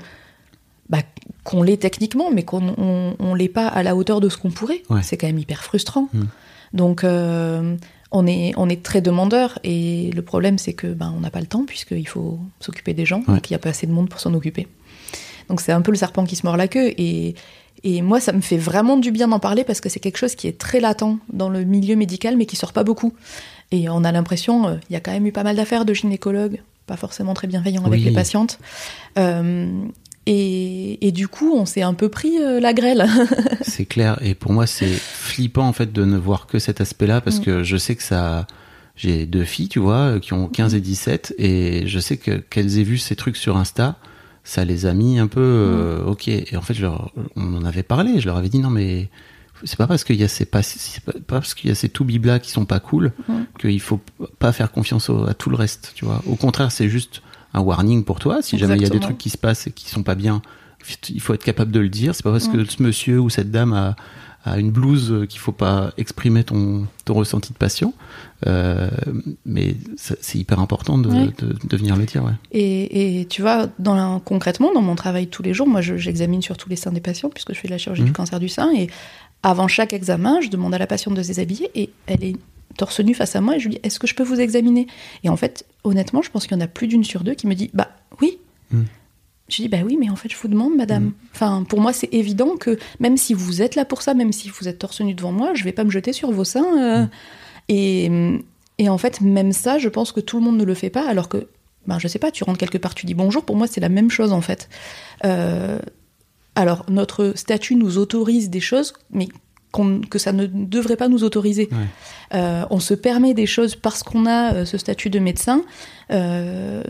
bah, 0.89 0.99
qu'on 1.43 1.63
l'est 1.63 1.77
techniquement, 1.77 2.29
mais 2.31 2.43
qu'on 2.43 2.75
on, 2.77 3.15
on 3.19 3.33
l'est 3.33 3.49
pas 3.49 3.67
à 3.67 3.81
la 3.83 3.95
hauteur 3.95 4.21
de 4.21 4.29
ce 4.29 4.37
qu'on 4.37 4.51
pourrait. 4.51 4.83
Ouais. 4.89 5.01
C'est 5.03 5.17
quand 5.17 5.27
même 5.27 5.39
hyper 5.39 5.63
frustrant. 5.63 6.07
Mhm. 6.13 6.27
Donc 6.73 7.03
euh, 7.03 7.75
on 8.11 8.27
est 8.27 8.53
on 8.57 8.69
est 8.69 8.83
très 8.83 9.01
demandeur 9.01 9.57
et 9.63 10.11
le 10.15 10.21
problème 10.21 10.57
c'est 10.57 10.73
que 10.73 10.87
ben 10.87 11.13
on 11.17 11.21
n'a 11.21 11.29
pas 11.31 11.39
le 11.41 11.47
temps 11.47 11.65
puisqu'il 11.65 12.07
faut 12.07 12.39
s'occuper 12.59 12.93
des 12.93 13.05
gens, 13.05 13.23
Ouais. 13.27 13.35
donc 13.35 13.49
il 13.49 13.53
n'y 13.53 13.55
a 13.55 13.59
pas 13.59 13.69
assez 13.69 13.87
de 13.87 13.91
monde 13.91 14.09
pour 14.09 14.19
s'en 14.19 14.33
occuper. 14.33 14.67
Donc 15.49 15.61
c'est 15.61 15.71
un 15.71 15.81
peu 15.81 15.91
le 15.91 15.97
serpent 15.97 16.25
qui 16.25 16.35
se 16.35 16.45
mord 16.45 16.57
la 16.57 16.67
queue 16.67 16.93
et 16.97 17.35
et 17.83 18.01
moi, 18.01 18.19
ça 18.19 18.31
me 18.33 18.41
fait 18.41 18.57
vraiment 18.57 18.97
du 18.97 19.11
bien 19.11 19.27
d'en 19.27 19.39
parler 19.39 19.63
parce 19.63 19.81
que 19.81 19.89
c'est 19.89 19.99
quelque 19.99 20.17
chose 20.17 20.35
qui 20.35 20.47
est 20.47 20.57
très 20.57 20.79
latent 20.79 21.17
dans 21.31 21.49
le 21.49 21.63
milieu 21.63 21.95
médical, 21.95 22.35
mais 22.37 22.45
qui 22.45 22.55
sort 22.55 22.73
pas 22.73 22.83
beaucoup. 22.83 23.13
Et 23.71 23.89
on 23.89 24.03
a 24.03 24.11
l'impression, 24.11 24.67
euh, 24.67 24.75
il 24.89 24.93
y 24.93 24.95
a 24.95 24.99
quand 24.99 25.11
même 25.11 25.25
eu 25.27 25.31
pas 25.31 25.43
mal 25.43 25.55
d'affaires 25.55 25.85
de 25.85 25.93
gynécologues, 25.93 26.61
pas 26.85 26.97
forcément 26.97 27.33
très 27.33 27.47
bienveillants 27.47 27.85
avec 27.85 28.03
les 28.03 28.11
patientes. 28.11 28.59
Euh, 29.17 29.67
et, 30.25 31.07
et 31.07 31.11
du 31.11 31.27
coup, 31.27 31.53
on 31.55 31.65
s'est 31.65 31.81
un 31.83 31.93
peu 31.93 32.09
pris 32.09 32.37
euh, 32.37 32.59
la 32.59 32.73
grêle. 32.73 33.07
c'est 33.61 33.85
clair. 33.85 34.17
Et 34.21 34.35
pour 34.35 34.51
moi, 34.51 34.67
c'est 34.67 34.87
flippant 34.87 35.67
en 35.67 35.73
fait 35.73 35.93
de 35.93 36.03
ne 36.03 36.17
voir 36.17 36.47
que 36.47 36.59
cet 36.59 36.81
aspect-là 36.81 37.21
parce 37.21 37.39
Mm. 37.39 37.43
que 37.43 37.63
je 37.63 37.77
sais 37.77 37.95
que 37.95 38.03
ça. 38.03 38.45
J'ai 38.99 39.27
deux 39.27 39.43
filles, 39.43 39.69
tu 39.69 39.77
vois, 39.77 40.19
qui 40.19 40.33
ont 40.33 40.47
15 40.47 40.73
et 40.73 40.81
17, 40.81 41.35
et 41.37 41.83
je 41.85 41.99
sais 41.99 42.17
que 42.17 42.31
qu'elles 42.37 42.79
aient 42.79 42.83
vu 42.83 42.97
ces 42.97 43.15
trucs 43.15 43.37
sur 43.37 43.55
Insta, 43.55 43.97
ça 44.49 44.63
les 44.63 44.85
a 44.85 44.93
mis 44.93 45.19
un 45.19 45.27
peu, 45.27 45.41
euh, 45.41 46.05
ok. 46.05 46.27
Et 46.29 46.55
en 46.55 46.61
fait, 46.61 46.73
je 46.73 46.81
leur, 46.81 47.11
on 47.35 47.55
en 47.57 47.65
avait 47.65 47.83
parlé, 47.83 48.19
je 48.21 48.25
leur 48.27 48.37
avais 48.37 48.47
dit 48.49 48.59
non 48.59 48.69
mais 48.69 49.09
c'est 49.63 49.75
pas 49.77 49.87
parce 49.87 50.03
qu'il 50.03 50.15
y 50.15 50.23
a 50.23 50.27
ces 50.27 50.45
pas, 50.45 50.61
pas 51.03 51.39
parce 51.39 51.53
qu'il 51.53 51.69
y 51.69 51.71
a 51.71 51.75
ces 51.75 51.89
tout 51.89 52.05
biblas 52.05 52.39
qui 52.39 52.51
sont 52.51 52.65
pas 52.65 52.79
cool 52.79 53.11
qu'il 53.59 53.81
faut 53.81 53.99
pas 54.39 54.51
faire 54.51 54.71
confiance 54.71 55.09
au- 55.09 55.27
à 55.27 55.33
tout 55.33 55.49
le 55.49 55.55
reste, 55.57 55.91
tu 55.95 56.05
vois. 56.05 56.21
Au 56.27 56.35
contraire, 56.35 56.71
c'est 56.71 56.89
juste 56.89 57.21
un 57.53 57.61
warning 57.61 58.03
pour 58.03 58.19
toi. 58.19 58.41
Si 58.41 58.57
jamais 58.59 58.75
il 58.75 58.83
y 58.83 58.85
a 58.85 58.89
des 58.89 58.99
trucs 59.07 59.17
qui 59.17 59.29
se 59.31 59.37
passent 59.37 59.67
et 59.67 59.71
qui 59.71 59.89
sont 59.89 60.03
pas 60.03 60.15
bien, 60.15 60.41
il 61.09 61.19
faut 61.21 61.33
être 61.33 61.43
capable 61.43 61.71
de 61.71 61.79
le 61.79 61.89
dire. 61.89 62.13
C'est 62.15 62.23
pas 62.23 62.31
parce 62.31 62.47
que 62.47 62.63
ce 62.65 62.81
monsieur 62.83 63.19
ou 63.19 63.29
cette 63.29 63.49
dame 63.51 63.73
a, 63.73 63.95
a 64.51 64.57
une 64.57 64.71
blouse 64.71 65.25
qu'il 65.29 65.39
faut 65.39 65.51
pas 65.51 65.91
exprimer 65.97 66.43
ton, 66.43 66.85
ton 67.05 67.13
ressenti 67.13 67.53
de 67.53 67.57
passion. 67.57 67.93
Euh, 68.45 68.89
mais 69.45 69.75
c'est 69.95 70.35
hyper 70.35 70.59
important 70.59 70.97
de, 70.97 71.09
de, 71.09 71.55
de 71.63 71.77
venir 71.77 71.95
le 71.95 72.05
dire, 72.05 72.23
ouais. 72.23 72.33
Et, 72.51 73.21
et 73.21 73.25
tu 73.25 73.41
vois, 73.41 73.67
dans 73.79 73.95
la- 73.95 74.21
concrètement, 74.23 74.71
dans 74.73 74.81
mon 74.81 74.95
travail 74.95 75.27
tous 75.27 75.41
les 75.43 75.53
jours, 75.53 75.67
moi, 75.67 75.81
je- 75.81 75.97
j'examine 75.97 76.41
surtout 76.41 76.69
les 76.69 76.75
seins 76.75 76.91
des 76.91 77.01
patients, 77.01 77.29
puisque 77.29 77.53
je 77.53 77.59
fais 77.59 77.67
de 77.67 77.73
la 77.73 77.77
chirurgie 77.79 78.03
du 78.03 78.13
cancer 78.13 78.39
du 78.39 78.49
sein. 78.49 78.71
Et 78.75 78.87
avant 79.43 79.67
chaque 79.67 79.93
examen, 79.93 80.39
je 80.41 80.49
demande 80.49 80.73
à 80.73 80.77
la 80.77 80.87
patiente 80.87 81.15
de 81.15 81.23
se 81.23 81.27
déshabiller 81.29 81.69
et 81.75 81.89
elle 82.05 82.23
est 82.23 82.35
torse 82.77 82.99
nu 82.99 83.15
face 83.15 83.35
à 83.35 83.41
moi 83.41 83.55
et 83.55 83.59
je 83.59 83.67
lui 83.69 83.75
dis 83.75 83.79
Est-ce 83.83 83.97
que 83.99 84.05
je 84.07 84.13
peux 84.13 84.23
vous 84.23 84.39
examiner? 84.39 84.85
Et 85.23 85.29
en 85.29 85.37
fait, 85.37 85.65
honnêtement, 85.83 86.21
je 86.21 86.29
pense 86.29 86.45
qu'il 86.45 86.55
y 86.55 86.59
en 86.59 86.63
a 86.63 86.67
plus 86.67 86.87
d'une 86.87 87.03
sur 87.03 87.23
deux 87.23 87.33
qui 87.33 87.47
me 87.47 87.55
dit 87.55 87.71
Bah 87.73 87.89
oui. 88.21 88.37
Mhm. 88.71 88.85
Je 89.49 89.61
dis 89.61 89.69
Bah 89.69 89.77
oui, 89.85 89.97
mais 89.99 90.09
en 90.09 90.15
fait, 90.15 90.29
je 90.29 90.37
vous 90.37 90.47
demande, 90.47 90.75
madame. 90.75 91.03
Mhm. 91.05 91.13
Enfin, 91.33 91.63
pour 91.67 91.79
moi, 91.79 91.93
c'est 91.93 92.13
évident 92.13 92.55
que 92.57 92.77
même 92.99 93.15
si 93.17 93.33
vous 93.33 93.61
êtes 93.61 93.75
là 93.75 93.85
pour 93.85 94.01
ça, 94.01 94.13
même 94.13 94.31
si 94.33 94.49
vous 94.49 94.67
êtes 94.67 94.79
torse 94.79 94.99
nu 95.01 95.13
devant 95.13 95.31
moi, 95.31 95.51
je 95.53 95.63
vais 95.63 95.71
pas 95.71 95.83
me 95.83 95.89
jeter 95.91 96.13
sur 96.13 96.31
vos 96.31 96.43
seins. 96.43 96.65
euh, 96.81 97.01
Mhm. 97.03 97.09
et, 97.69 98.11
et 98.79 98.89
en 98.89 98.97
fait, 98.97 99.21
même 99.21 99.51
ça, 99.53 99.77
je 99.79 99.89
pense 99.89 100.11
que 100.11 100.19
tout 100.19 100.37
le 100.37 100.43
monde 100.43 100.57
ne 100.57 100.63
le 100.65 100.73
fait 100.73 100.89
pas, 100.89 101.07
alors 101.07 101.29
que, 101.29 101.47
ben, 101.87 101.97
je 101.99 102.07
sais 102.07 102.19
pas, 102.19 102.31
tu 102.31 102.43
rentres 102.43 102.59
quelque 102.59 102.77
part, 102.77 102.93
tu 102.95 103.05
dis 103.05 103.13
bonjour, 103.13 103.43
pour 103.45 103.55
moi, 103.55 103.67
c'est 103.67 103.81
la 103.81 103.89
même 103.89 104.09
chose, 104.11 104.31
en 104.33 104.41
fait. 104.41 104.67
Euh, 105.25 105.79
alors, 106.55 106.85
notre 106.89 107.33
statut 107.35 107.75
nous 107.75 107.97
autorise 107.97 108.49
des 108.49 108.59
choses, 108.59 108.93
mais 109.11 109.27
que 110.09 110.17
ça 110.17 110.31
ne 110.31 110.47
devrait 110.47 110.95
pas 110.95 111.07
nous 111.07 111.23
autoriser. 111.23 111.69
Ouais. 111.71 111.77
Euh, 112.33 112.65
on 112.71 112.79
se 112.79 112.95
permet 112.95 113.35
des 113.35 113.45
choses 113.45 113.75
parce 113.75 114.01
qu'on 114.01 114.25
a 114.25 114.53
euh, 114.53 114.65
ce 114.65 114.77
statut 114.79 115.11
de 115.11 115.19
médecin, 115.19 115.61
euh, 116.11 116.81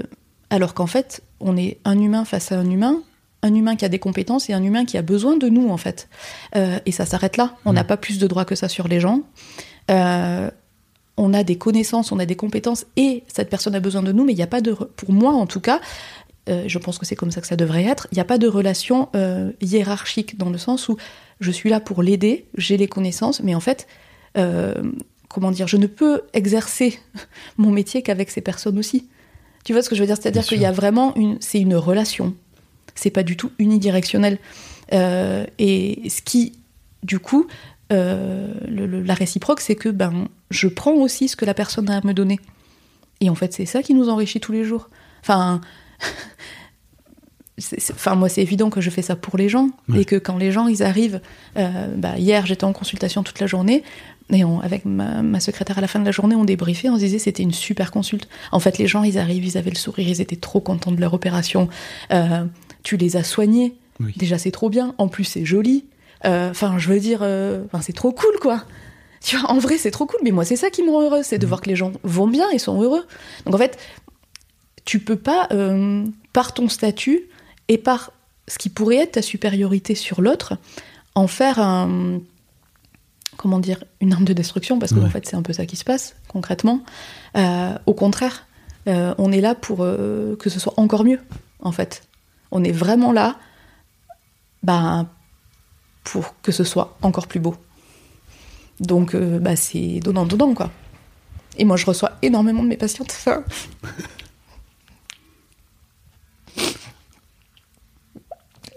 alors 0.50 0.74
qu'en 0.74 0.88
fait, 0.88 1.22
on 1.40 1.58
est 1.58 1.78
un 1.86 2.00
humain 2.00 2.26
face 2.26 2.52
à 2.52 2.60
un 2.60 2.70
humain, 2.70 3.02
un 3.44 3.54
humain 3.54 3.76
qui 3.76 3.86
a 3.86 3.90
des 3.90 4.00
compétences 4.00 4.50
et 4.50 4.54
un 4.54 4.64
humain 4.64 4.86
qui 4.86 4.98
a 4.98 5.02
besoin 5.02 5.38
de 5.38 5.48
nous, 5.50 5.70
en 5.70 5.78
fait. 5.78 6.10
Euh, 6.56 6.80
et 6.86 6.92
ça 6.92 7.06
s'arrête 7.06 7.38
là. 7.38 7.56
On 7.66 7.74
n'a 7.74 7.84
pas 7.84 7.98
plus 7.98 8.18
de 8.18 8.28
droits 8.28 8.46
que 8.46 8.56
ça 8.56 8.68
sur 8.70 8.88
les 8.88 9.00
gens. 9.00 9.22
Euh, 9.92 10.50
on 11.18 11.34
a 11.34 11.44
des 11.44 11.58
connaissances, 11.58 12.12
on 12.12 12.20
a 12.20 12.26
des 12.26 12.36
compétences 12.36 12.86
et 12.96 13.24
cette 13.28 13.50
personne 13.50 13.76
a 13.76 13.80
besoin 13.80 14.04
de 14.04 14.12
nous, 14.12 14.24
mais 14.24 14.34
il 14.34 14.36
n'y 14.36 14.44
a 14.44 14.48
pas 14.48 14.62
de, 14.62 14.74
pour 14.74 15.12
moi 15.12 15.32
en 15.34 15.48
tout 15.48 15.62
cas, 15.62 15.82
euh, 16.48 16.66
je 16.68 16.78
pense 16.78 16.98
que 17.00 17.06
c'est 17.06 17.16
comme 17.16 17.32
ça 17.32 17.42
que 17.42 17.48
ça 17.48 17.56
devrait 17.56 17.86
être, 17.86 18.08
il 18.12 18.16
n'y 18.16 18.22
a 18.22 18.26
pas 18.26 18.38
de 18.38 18.48
relation 18.48 19.10
hiérarchique 19.62 20.38
dans 20.38 20.52
le 20.52 20.60
sens 20.60 20.90
où 20.90 20.98
je 21.40 21.50
suis 21.50 21.72
là 21.72 21.80
pour 21.80 22.04
l'aider, 22.04 22.46
j'ai 22.56 22.78
les 22.78 22.88
connaissances, 22.88 23.42
mais 23.42 23.56
en 23.56 23.60
fait, 23.60 23.88
comment 25.28 25.50
dire, 25.50 25.68
je 25.68 25.78
ne 25.78 25.88
peux 25.88 26.22
exercer 26.34 27.00
mon 27.58 27.72
métier 27.72 28.04
qu'avec 28.04 28.30
ces 28.30 28.42
personnes 28.42 28.78
aussi. 28.78 29.08
Tu 29.68 29.74
vois 29.74 29.82
ce 29.82 29.90
que 29.90 29.96
je 29.96 30.00
veux 30.00 30.08
dire? 30.08 30.16
C'est-à-dire 30.16 30.46
qu'il 30.46 30.62
y 30.62 30.66
a 30.66 30.72
vraiment 30.72 31.14
une, 31.18 31.36
c'est 31.42 31.60
une 31.60 31.76
relation. 31.76 32.34
C'est 32.96 33.10
pas 33.10 33.24
du 33.24 33.36
tout 33.36 33.52
unidirectionnel. 33.60 34.40
Euh, 34.94 35.46
et 35.60 36.04
ce 36.10 36.22
qui, 36.22 36.54
du 37.04 37.20
coup, 37.20 37.48
euh, 37.92 38.54
le- 38.66 38.86
le- 38.86 39.02
la 39.02 39.14
réciproque, 39.14 39.60
c'est 39.60 39.76
que 39.76 39.90
ben, 39.90 40.30
je 40.52 40.70
prends 40.70 40.94
aussi 40.94 41.28
ce 41.28 41.36
que 41.36 41.44
la 41.44 41.54
personne 41.54 41.90
a 41.90 41.98
à 41.98 42.02
me 42.08 42.14
donner. 42.14 42.40
Et 43.20 43.30
en 43.30 43.36
fait, 43.36 43.52
c'est 43.52 43.66
ça 43.66 43.84
qui 43.84 43.94
nous 43.94 44.08
enrichit 44.08 44.40
tous 44.40 44.54
les 44.54 44.64
jours. 44.64 44.90
Enfin, 45.22 45.60
enfin 47.92 48.16
moi, 48.16 48.30
c'est 48.30 48.42
évident 48.42 48.70
que 48.70 48.80
je 48.80 48.90
fais 48.90 49.02
ça 49.02 49.18
pour 49.18 49.38
les 49.38 49.50
gens. 49.50 49.70
Ouais. 49.90 50.02
Et 50.02 50.06
que 50.06 50.16
quand 50.16 50.38
les 50.38 50.54
gens, 50.54 50.68
ils 50.68 50.82
arrivent... 50.82 51.20
euh, 51.58 51.94
bah, 51.98 52.18
hier, 52.18 52.46
j'étais 52.46 52.64
en 52.64 52.72
consultation 52.72 53.22
toute 53.22 53.40
la 53.42 53.48
journée. 53.48 53.84
Et 54.32 54.44
on- 54.44 54.60
avec 54.60 54.84
ma, 54.86 55.22
ma 55.22 55.40
secrétaire 55.40 55.78
à 55.78 55.82
la 55.82 55.88
fin 55.88 56.00
de 56.00 56.06
la 56.06 56.12
journée, 56.12 56.36
on 56.36 56.44
débriefait, 56.46 56.90
on 56.90 56.96
se 56.96 57.00
disait 57.02 57.20
c'était 57.20 57.44
une 57.44 57.54
super 57.54 57.92
consulte. 57.92 58.28
En 58.52 58.60
fait, 58.60 58.78
les 58.78 58.88
gens, 58.88 59.04
ils 59.04 59.18
arrivent, 59.18 59.46
ils 59.46 59.58
avaient 59.58 59.70
le 59.70 59.78
sourire, 59.78 60.08
ils 60.08 60.20
étaient 60.22 60.36
trop 60.36 60.60
contents 60.60 60.92
de 60.92 61.00
leur 61.00 61.14
opération. 61.14 61.70
Euh, 62.12 62.44
tu 62.84 62.98
les 62.98 63.16
as 63.16 63.24
soignés. 63.24 63.76
Oui. 64.00 64.14
Déjà, 64.18 64.38
c'est 64.38 64.52
trop 64.52 64.70
bien. 64.70 64.94
En 64.98 65.08
plus, 65.08 65.24
c'est 65.24 65.46
joli. 65.46 65.86
Euh, 66.26 66.50
Enfin, 66.52 66.78
je 66.78 66.90
veux 66.90 67.00
dire, 67.00 67.20
euh, 67.22 67.64
enfin, 67.68 67.82
c'est 67.82 67.94
trop 67.94 68.12
cool, 68.12 68.38
quoi. 68.42 68.64
Tu 69.24 69.38
vois, 69.38 69.50
en 69.50 69.58
vrai, 69.60 69.78
c'est 69.78 69.92
trop 69.92 70.06
cool. 70.06 70.20
Mais 70.24 70.32
moi, 70.32 70.46
c'est 70.46 70.56
ça 70.56 70.70
qui 70.70 70.84
me 70.84 70.92
rend 70.92 71.02
heureuse, 71.04 71.26
c'est 71.26 71.40
de 71.40 71.48
voir 71.48 71.62
que 71.62 71.70
les 71.70 71.76
gens 71.76 71.92
vont 72.04 72.28
bien 72.28 72.50
et 72.52 72.60
sont 72.60 72.82
heureux. 72.82 73.06
Donc, 73.46 73.56
en 73.56 73.58
fait, 73.58 73.78
tu 74.86 75.00
peux 75.00 75.16
pas, 75.16 75.48
euh, 75.52 76.06
par 76.34 76.54
ton 76.54 76.70
statut 76.70 77.24
et 77.68 77.78
par 77.78 78.12
ce 78.48 78.58
qui 78.58 78.70
pourrait 78.70 78.98
être 78.98 79.14
ta 79.14 79.22
supériorité 79.22 79.96
sur 79.96 80.22
l'autre, 80.22 80.54
en 81.16 81.28
faire 81.28 81.60
un, 81.60 82.20
comment 83.38 83.60
dire, 83.60 83.84
une 84.02 84.14
arme 84.14 84.26
de 84.26 84.34
destruction, 84.34 84.80
parce 84.80 84.92
que 84.94 85.00
Ouais. 85.00 85.06
en 85.06 85.10
fait, 85.10 85.26
c'est 85.28 85.36
un 85.36 85.42
peu 85.44 85.54
ça 85.54 85.66
qui 85.66 85.76
se 85.76 85.84
passe 85.86 86.16
concrètement. 86.28 86.82
Euh, 87.38 87.78
au 87.86 87.94
contraire, 87.94 88.46
euh, 88.88 89.14
on 89.18 89.32
est 89.32 89.42
là 89.42 89.54
pour 89.56 89.80
euh, 89.84 90.36
que 90.38 90.50
ce 90.50 90.60
soit 90.60 90.74
encore 90.78 91.04
mieux, 91.04 91.20
en 91.62 91.72
fait. 91.72 92.04
On 92.52 92.64
est 92.64 92.72
vraiment 92.72 93.12
là, 93.12 93.38
bah, 94.64 95.06
pour 96.04 96.34
que 96.42 96.52
ce 96.52 96.64
soit 96.64 96.98
encore 97.02 97.28
plus 97.28 97.40
beau. 97.40 97.56
Donc, 98.80 99.16
bah, 99.16 99.56
c'est 99.56 100.00
donnant-donnant, 100.00 100.54
quoi. 100.54 100.72
Et 101.58 101.66
moi, 101.66 101.78
je 101.78 101.86
reçois 101.86 102.12
énormément 102.22 102.64
de 102.64 102.68
mes 102.68 102.78
patientes. 102.78 103.12
Enfin, 103.12 103.44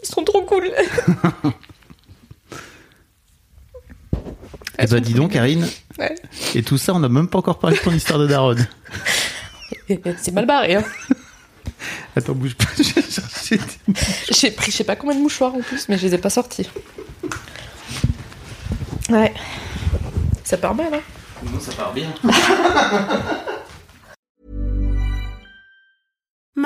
Ils 0.03 0.09
sont 0.09 0.25
trop 0.25 0.43
cool. 0.43 0.71
Eh 4.83 4.87
ben, 4.87 5.01
dis 5.01 5.15
donc, 5.15 5.33
Karine. 5.33 5.67
Ouais. 5.99 6.15
Et 6.55 6.63
tout 6.63 6.79
ça, 6.79 6.95
on 6.95 7.01
n'a 7.01 7.09
même 7.09 7.29
pas 7.29 7.39
encore 7.39 7.59
parlé 7.59 7.77
de 7.77 7.83
ton 7.83 7.93
histoire 7.93 8.19
de 8.19 8.27
daronne. 8.27 8.67
C'est 10.19 10.33
mal 10.33 10.47
barré. 10.47 10.77
Hein. 10.77 10.85
Attends, 12.17 12.33
bouge 12.35 12.55
pas. 12.55 12.65
je 12.77 12.83
vais 12.95 13.03
chercher 13.03 13.57
des- 13.59 13.95
J'ai 14.31 14.51
pris 14.51 14.71
je 14.71 14.77
sais 14.79 14.85
pas 14.85 14.97
combien 14.97 15.15
de 15.17 15.21
mouchoirs 15.21 15.55
en 15.55 15.61
plus, 15.61 15.89
mais 15.89 15.99
je 15.99 16.07
les 16.07 16.15
ai 16.15 16.19
pas 16.19 16.31
sortis. 16.31 16.69
Ouais. 19.09 19.33
Ça 20.45 20.57
part 20.57 20.75
mal, 20.75 20.93
hein 20.95 21.01
Non, 21.45 21.61
ça 21.61 21.73
part 21.73 21.93
bien. 21.93 22.13